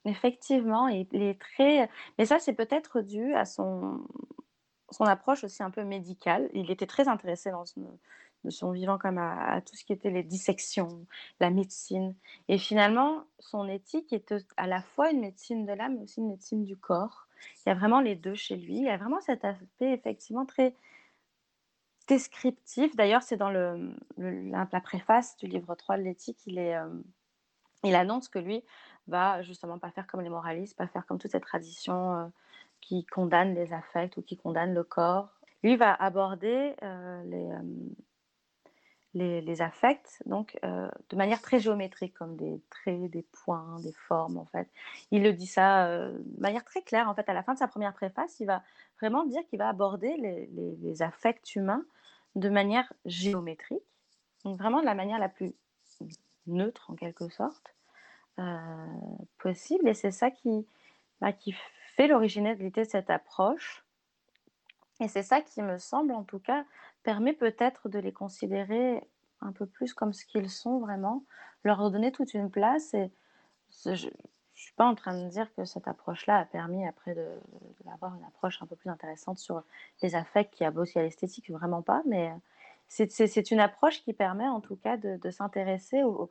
Effectivement, 0.04 0.88
il 0.88 1.06
est 1.12 1.40
très 1.40 1.90
mais 2.18 2.26
ça, 2.26 2.38
c'est 2.38 2.54
peut-être 2.54 3.00
dû 3.00 3.34
à 3.34 3.44
son 3.44 4.00
son 4.90 5.04
approche 5.04 5.44
aussi 5.44 5.62
un 5.62 5.70
peu 5.70 5.84
médicale. 5.84 6.48
Il 6.54 6.70
était 6.70 6.87
très 6.87 7.08
intéressé 7.08 7.50
dans 7.50 7.64
son 8.48 8.70
vivant 8.70 8.98
comme 8.98 9.18
à, 9.18 9.61
tout 9.61 9.76
ce 9.76 9.84
qui 9.84 9.92
était 9.92 10.11
les 10.11 10.22
dissections, 10.22 11.06
la 11.40 11.50
médecine. 11.50 12.14
Et 12.48 12.58
finalement, 12.58 13.24
son 13.38 13.68
éthique 13.68 14.12
est 14.12 14.34
à 14.56 14.66
la 14.66 14.82
fois 14.82 15.11
une 15.11 15.20
médecine 15.20 15.66
de 15.66 15.72
l'âme, 15.72 15.96
mais 15.96 16.04
aussi 16.04 16.20
une 16.20 16.28
médecine 16.28 16.64
du 16.64 16.76
corps. 16.76 17.26
Il 17.66 17.68
y 17.68 17.72
a 17.72 17.74
vraiment 17.74 18.00
les 18.00 18.14
deux 18.16 18.34
chez 18.34 18.56
lui. 18.56 18.76
Il 18.78 18.84
y 18.84 18.90
a 18.90 18.96
vraiment 18.96 19.20
cet 19.20 19.44
aspect 19.44 19.92
effectivement 19.92 20.46
très 20.46 20.74
descriptif. 22.06 22.96
D'ailleurs, 22.96 23.22
c'est 23.22 23.37
dans 23.37 23.50
le, 23.50 23.94
la, 24.16 24.66
préface 24.80 25.37
du 25.37 25.46
livre 25.46 25.74
3 25.74 25.98
de 25.98 26.02
l'éthique, 26.02 26.38
il, 26.46 26.58
est, 26.58 26.74
euh, 26.74 26.88
il 27.84 27.94
annonce 27.94 28.28
que 28.28 28.38
lui, 28.38 28.64
va 29.09 29.42
justement 29.42 29.79
pas 29.79 29.90
faire 29.90 30.07
comme 30.07 30.21
les 30.21 30.29
moralistes, 30.29 30.77
pas 30.77 30.87
faire 30.87 31.07
comme 31.07 31.18
toute 31.18 31.31
cette 31.31 31.44
tradition 31.44 32.14
euh, 32.14 32.27
qui 32.81 33.05
condamne 33.05 33.55
les 33.55 33.73
affects 33.73 34.16
ou 34.16 34.23
qui 34.23 34.37
condamne 34.37 34.75
le 34.75 34.85
corps. 34.85 35.29
lui 35.62 35.77
va 35.77 35.92
aborder 35.94 36.75
les, 37.25 37.49
les, 39.14 39.40
les, 39.40 39.62
affects 39.62 40.23
donc 40.27 40.57
de 40.62 41.16
manière 41.16 41.42
très 41.42 41.59
géométrique, 41.59 42.14
comme 42.14 42.37
des 42.37 42.62
traits, 42.71 43.11
des 43.11 43.27
points, 43.44 43.81
des 43.81 43.92
formes 43.92 44.38
en 44.38 44.47
fait. 44.47 44.68
Il 45.11 45.25
le 45.25 45.33
dit 45.33 45.49
ça 45.49 45.88
de 46.09 46.40
manière 46.40 46.64
très 46.64 46.83
claire 46.83 47.09
en 47.09 47.14
fait. 47.14 47.29
À 47.29 47.35
la 47.35 47.42
fin 47.42 47.55
de 47.55 47.59
sa 47.59 47.66
première 47.66 47.94
préface, 47.94 48.38
il 48.38 48.47
va 48.47 48.62
vraiment 49.01 49.25
dire 49.25 49.44
qu'il 49.49 49.59
va 49.59 49.68
aborder 49.68 50.16
les, 50.18 50.47
les, 50.47 50.77
les 50.77 51.03
affects 51.03 51.57
humains 51.57 51.85
de 52.37 52.49
manière 52.49 52.92
géométrique, 53.05 53.83
donc 54.44 54.59
vraiment 54.59 54.81
de 54.81 54.87
la 54.87 54.94
manière 54.94 55.18
la 55.18 55.29
plus 55.29 55.55
neutre 56.47 56.90
en 56.90 56.94
quelque 56.94 57.29
sorte 57.29 57.75
possible. 59.38 59.88
Et 59.88 59.94
c'est 59.94 60.11
ça 60.11 60.31
qui, 60.31 60.66
bah, 61.20 61.33
qui 61.33 61.55
fait 61.96 62.07
l'originalité 62.07 62.85
de 62.85 62.88
cette 62.88 63.11
approche. 63.11 63.85
Et 65.01 65.09
c'est 65.09 65.22
ça 65.22 65.40
qui 65.40 65.62
me 65.62 65.79
semble, 65.79 66.12
en 66.12 66.24
tout 66.24 66.38
cas, 66.38 66.64
permet 67.03 67.33
peut-être 67.33 67.88
de 67.88 67.98
les 67.98 68.12
considérer 68.12 69.03
un 69.40 69.53
peu 69.53 69.66
plus 69.66 69.94
comme 69.94 70.12
ce 70.12 70.24
qu'ils 70.24 70.51
sont 70.51 70.79
vraiment, 70.81 71.24
leur 71.64 71.90
donner 71.90 72.12
toute 72.12 72.35
une 72.35 72.51
place. 72.51 72.94
Et 72.94 73.11
je 73.85 73.90
ne 73.90 73.96
suis 74.55 74.74
pas 74.74 74.87
en 74.87 74.94
train 74.94 75.20
de 75.22 75.29
dire 75.29 75.53
que 75.55 75.64
cette 75.64 75.87
approche-là 75.87 76.38
a 76.38 76.44
permis 76.44 76.87
après 76.87 77.14
d'avoir 77.85 78.16
une 78.16 78.24
approche 78.24 78.61
un 78.62 78.66
peu 78.66 78.77
plus 78.77 78.90
intéressante 78.90 79.38
sur 79.38 79.62
les 80.03 80.14
affects 80.14 80.51
qui 80.51 80.64
aboutit 80.64 80.98
à 80.98 81.03
l'esthétique, 81.03 81.51
vraiment 81.51 81.83
pas, 81.83 82.03
mais 82.07 82.33
c'est 82.88 83.51
une 83.51 83.61
approche 83.61 84.03
qui 84.03 84.12
permet 84.14 84.48
en 84.48 84.61
tout 84.61 84.77
cas 84.77 84.96
de, 84.96 85.31
s'intéresser 85.31 86.03
au, 86.03 86.31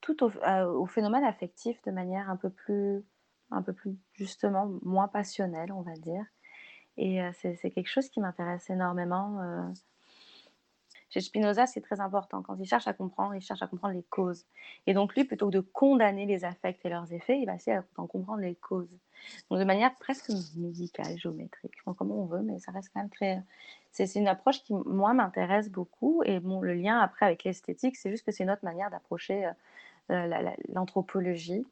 tout 0.00 0.24
au, 0.24 0.30
au, 0.30 0.86
phénomène 0.86 1.24
affectif 1.24 1.80
de 1.82 1.90
manière 1.90 2.30
un 2.30 2.36
peu 2.36 2.50
plus 2.50 3.04
un 3.50 3.62
peu 3.62 3.72
plus 3.72 3.96
justement 4.12 4.70
moins 4.82 5.08
passionnel, 5.08 5.72
on 5.72 5.82
va 5.82 5.94
dire. 5.94 6.24
Et 6.98 7.22
euh, 7.22 7.30
c'est 7.32 7.70
quelque 7.70 7.88
chose 7.88 8.08
qui 8.08 8.20
m'intéresse 8.20 8.68
énormément. 8.70 9.40
Euh. 9.40 9.62
Chez 11.10 11.22
Spinoza, 11.22 11.66
c'est 11.66 11.80
très 11.80 12.00
important. 12.00 12.42
Quand 12.42 12.56
il 12.58 12.66
cherche 12.66 12.86
à 12.86 12.92
comprendre, 12.92 13.34
il 13.34 13.40
cherche 13.40 13.62
à 13.62 13.66
comprendre 13.66 13.94
les 13.94 14.02
causes. 14.02 14.44
Et 14.86 14.92
donc 14.92 15.14
lui, 15.14 15.24
plutôt 15.24 15.46
que 15.46 15.52
de 15.52 15.60
condamner 15.60 16.26
les 16.26 16.44
affects 16.44 16.84
et 16.84 16.88
leurs 16.90 17.10
effets, 17.12 17.38
il 17.40 17.46
va 17.46 17.54
essayer 17.54 17.78
d'en 17.96 18.06
comprendre 18.06 18.40
les 18.40 18.56
causes. 18.56 18.90
Donc 19.48 19.58
de 19.58 19.64
manière 19.64 19.94
presque 19.94 20.28
musicale, 20.56 21.16
géométrique, 21.16 21.72
enfin, 21.80 21.94
comme 21.94 22.10
on 22.10 22.26
veut, 22.26 22.42
mais 22.42 22.58
ça 22.58 22.72
reste 22.72 22.90
quand 22.92 23.00
même 23.00 23.10
très... 23.10 23.42
C'est 23.90 24.12
une 24.16 24.28
approche 24.28 24.62
qui, 24.64 24.74
moi, 24.74 25.14
m'intéresse 25.14 25.70
beaucoup. 25.70 26.22
Et 26.26 26.40
bon, 26.40 26.60
le 26.60 26.74
lien 26.74 26.98
après 26.98 27.24
avec 27.24 27.42
l'esthétique, 27.44 27.96
c'est 27.96 28.10
juste 28.10 28.26
que 28.26 28.32
c'est 28.32 28.44
notre 28.44 28.64
manière 28.64 28.90
d'approcher 28.90 29.46
euh, 29.46 29.52
l'anthropologie 30.08 31.66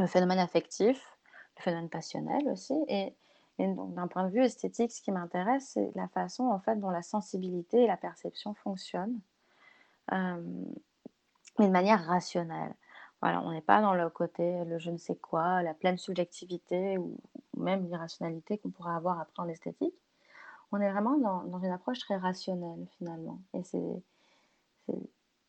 le 0.00 0.06
phénomène 0.06 0.38
affectif, 0.38 1.18
le 1.58 1.62
phénomène 1.62 1.90
passionnel 1.90 2.48
aussi. 2.48 2.74
Et, 2.88 3.14
donc, 3.58 3.94
d'un 3.94 4.08
point 4.08 4.24
de 4.24 4.32
vue 4.32 4.42
esthétique, 4.42 4.90
ce 4.90 5.02
qui 5.02 5.12
m'intéresse, 5.12 5.72
c'est 5.74 5.92
la 5.94 6.08
façon 6.08 6.44
en 6.44 6.60
fait 6.60 6.76
dont 6.76 6.88
la 6.88 7.02
sensibilité 7.02 7.84
et 7.84 7.86
la 7.86 7.98
perception 7.98 8.54
fonctionnent, 8.54 9.20
euh, 10.12 10.64
mais 11.58 11.66
de 11.66 11.72
manière 11.72 12.02
rationnelle. 12.06 12.74
Voilà, 13.20 13.42
on 13.42 13.52
n'est 13.52 13.60
pas 13.60 13.82
dans 13.82 13.92
le 13.92 14.08
côté 14.08 14.64
le 14.64 14.78
je 14.78 14.90
ne 14.90 14.96
sais 14.96 15.14
quoi, 15.14 15.62
la 15.62 15.74
pleine 15.74 15.98
subjectivité 15.98 16.96
ou, 16.96 17.18
même 17.58 17.84
l'irrationalité 17.84 18.56
qu'on 18.56 18.70
pourrait 18.70 18.94
avoir 18.94 19.20
après 19.20 19.42
en 19.42 19.48
esthétique. 19.48 19.94
On 20.72 20.80
est 20.80 20.90
vraiment 20.90 21.18
dans, 21.18 21.42
dans 21.42 21.58
une 21.58 21.72
approche 21.72 21.98
très 21.98 22.16
rationnelle 22.16 22.86
finalement. 22.96 23.40
Et 23.52 23.62
c'est 23.62 24.02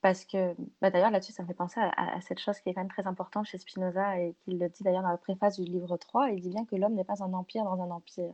parce 0.02 0.26
que, 0.26 0.56
bah, 0.82 0.90
d'ailleurs, 0.90 1.12
là-dessus, 1.12 1.32
ça 1.32 1.44
me 1.44 1.48
fait 1.48 1.54
penser 1.54 1.80
à, 1.80 2.20
cette 2.22 2.40
chose 2.40 2.60
qui 2.60 2.70
est 2.70 2.74
quand 2.74 2.82
même 2.82 2.90
très 2.90 3.06
importante 3.06 3.46
chez 3.46 3.60
Spinoza 3.60 4.20
et 4.20 4.36
qu'il 4.44 4.58
le 4.58 4.68
dit 4.70 4.84
d'ailleurs 4.84 5.04
dans 5.04 5.10
la 5.10 5.18
préface 5.18 5.60
du 5.60 5.66
livre 5.66 5.96
3. 5.96 6.32
Il 6.32 6.42
dit 6.42 6.50
bien 6.50 6.66
que 6.66 6.76
l'homme 6.76 6.96
n'est 6.96 7.04
pas 7.04 7.24
un 7.24 7.34
empire 7.34 7.64
dans 7.64 7.80
un 7.82 7.92
empire. 7.92 8.34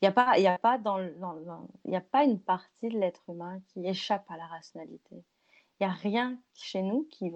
Il 0.00 0.06
n'y 0.06 0.08
a, 0.08 0.12
pas, 0.12 0.32
a, 0.32 0.58
pas 0.58 0.78
dans, 0.78 0.98
il 1.84 1.94
a 1.94 2.00
pas 2.00 2.24
une 2.24 2.40
partie 2.40 2.88
de 2.88 2.98
l'être 2.98 3.22
humain 3.28 3.60
qui 3.68 3.86
échappe 3.86 4.24
à 4.30 4.36
la 4.36 4.46
rationalité. 4.46 5.16
Il 5.78 5.86
n'y 5.86 5.86
a 5.86 5.92
rien 5.92 6.38
chez 6.54 6.82
nous 6.82 7.06
qui 7.10 7.30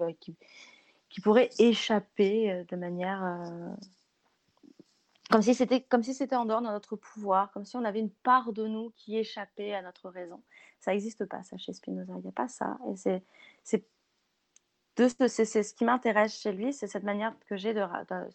pourrait 1.21 1.49
échapper 1.59 2.51
euh, 2.51 2.63
de 2.63 2.75
manière 2.75 3.23
euh, 3.23 3.75
comme 5.29 5.41
si 5.41 5.55
c'était 5.55 5.81
comme 5.81 6.03
si 6.03 6.13
c'était 6.13 6.35
en 6.35 6.45
dehors 6.45 6.61
de 6.61 6.67
notre 6.67 6.95
pouvoir, 6.95 7.51
comme 7.51 7.65
si 7.65 7.75
on 7.77 7.83
avait 7.83 7.99
une 7.99 8.11
part 8.11 8.53
de 8.53 8.67
nous 8.67 8.91
qui 8.95 9.17
échappait 9.17 9.73
à 9.73 9.81
notre 9.81 10.09
raison. 10.09 10.41
Ça 10.79 10.91
n'existe 10.91 11.25
pas, 11.25 11.43
ça, 11.43 11.57
chez 11.57 11.73
Spinoza. 11.73 12.13
Il 12.17 12.21
n'y 12.21 12.29
a 12.29 12.31
pas 12.31 12.47
ça. 12.47 12.77
Et 12.91 12.95
c'est 12.95 13.23
c'est 14.97 15.63
ce 15.63 15.73
qui 15.73 15.83
m'intéresse 15.83 16.39
chez 16.39 16.53
lui, 16.53 16.71
c'est 16.71 16.87
cette 16.87 17.03
manière 17.03 17.35
que 17.49 17.57
j'ai 17.57 17.73
de, 17.73 17.83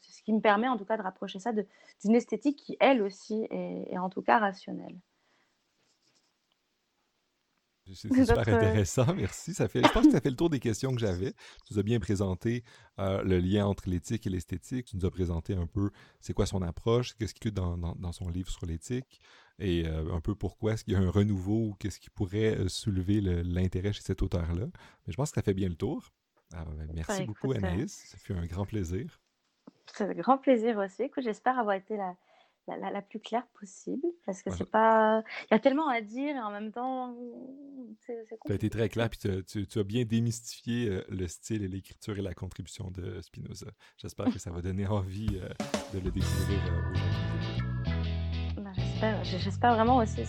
c'est 0.03 0.13
ce 0.13 0.23
qui 0.23 0.33
me 0.33 0.41
permet 0.41 0.69
en 0.69 0.77
tout 0.77 0.85
cas 0.85 0.99
de 0.99 1.03
rapprocher 1.03 1.39
ça 1.39 1.53
d'une 1.53 2.15
esthétique 2.15 2.59
qui 2.59 2.77
elle 2.81 3.03
aussi 3.03 3.47
est 3.51 3.97
en 3.97 4.11
tout 4.11 4.23
cas 4.23 4.39
rationnelle. 4.39 4.97
C'est 7.95 8.09
super 8.27 8.49
euh, 8.49 8.57
intéressant, 8.57 9.15
merci. 9.15 9.55
Ça 9.55 9.69
fait, 9.69 9.83
je 9.83 9.93
pense 9.93 10.07
que 10.07 10.13
ça 10.13 10.21
fait 10.21 10.31
le 10.31 10.37
tour 10.37 10.51
des 10.51 10.61
questions 10.61 10.93
que 10.93 11.01
j'avais. 11.01 11.33
Tu 11.67 11.75
nous 11.75 11.79
as 11.79 11.83
bien 11.83 12.01
présenté 12.01 12.65
euh, 12.99 13.23
le 13.23 13.39
lien 13.39 13.67
entre 13.67 13.89
l'éthique 13.89 14.27
et 14.27 14.31
l'esthétique. 14.31 14.87
Tu 14.87 14.97
nous 14.97 15.07
as 15.07 15.11
présenté 15.11 15.55
un 15.55 15.67
peu 15.67 15.91
c'est 16.21 16.33
quoi 16.33 16.47
son 16.47 16.63
approche, 16.63 17.15
qu'est-ce 17.17 17.35
qu'il 17.35 17.47
y 17.47 17.49
a 17.49 17.53
dans, 17.53 17.77
dans, 17.77 18.13
son 18.13 18.29
livre 18.29 18.51
sur 18.51 18.67
l'éthique 18.67 19.21
et 19.59 19.87
euh, 19.87 20.15
un 20.15 20.21
peu 20.21 20.35
pourquoi 20.35 20.73
est-ce 20.73 20.85
qu'il 20.85 20.95
y 20.95 20.97
a 20.97 21.01
un 21.01 21.11
renouveau 21.11 21.69
ou 21.69 21.75
qu'est-ce 21.75 22.01
qui 22.01 22.11
pourrait 22.11 22.57
soulever 22.69 23.21
l'intérêt 23.21 23.93
chez 23.93 24.03
cet 24.03 24.23
auteur-là. 24.23 24.67
Mais 25.07 25.13
je 25.13 25.17
pense 25.17 25.31
que 25.31 25.35
ça 25.35 25.43
fait 25.43 25.55
bien 25.55 25.69
le 25.69 25.75
tour. 25.75 26.11
Ben, 26.51 26.65
merci 26.95 27.25
beaucoup, 27.25 27.53
Anaïs. 27.53 28.09
Ça 28.11 28.17
fait 28.19 28.35
un 28.35 28.47
grand 28.47 28.65
plaisir. 28.65 29.21
C'est 29.87 30.05
un 30.05 30.15
grand 30.15 30.39
plaisir 30.39 30.79
aussi. 30.79 31.11
J'espère 31.19 31.59
avoir 31.59 31.77
été 31.77 31.97
là 31.97 32.15
la, 32.77 33.03
plus 33.03 33.21
claire 33.21 33.47
possible 33.59 34.07
parce 34.27 34.43
que 34.43 34.51
c'est 34.51 34.71
pas. 34.71 35.23
Il 35.51 35.55
y 35.55 35.55
a 35.55 35.59
tellement 35.59 35.89
à 35.89 36.01
dire 36.01 36.37
et 36.37 36.41
en 36.41 36.51
même 36.51 36.73
temps, 36.73 37.17
c'est 38.07 38.25
Tu 38.45 38.53
as 38.53 38.55
été 38.55 38.71
très 38.71 38.89
clair 38.89 39.09
puis 39.11 39.19
tu, 39.45 39.79
as 39.79 39.85
bien 39.85 40.05
démystifié 40.05 40.89
euh, 40.89 41.05
le 41.09 41.27
style 41.29 41.63
et 41.63 41.69
l'écriture 41.69 42.19
et 42.19 42.23
la 42.23 42.35
contribution 42.35 42.91
de 42.91 43.21
Spinoza. 43.21 43.71
J'espère 43.97 44.27
que 44.33 44.39
ça 44.39 44.51
va 44.51 44.61
donner 44.61 44.87
envie 44.89 45.41
euh, 45.41 45.49
de 45.95 46.01
le 46.01 46.11
découvrir 46.11 46.61
euh, 46.67 46.93
aujourd'hui. 46.93 47.63
Ben, 48.57 48.73
j'espère, 48.75 49.25
j'espère 49.25 49.75
vraiment 49.75 49.97
aussi. 49.97 50.23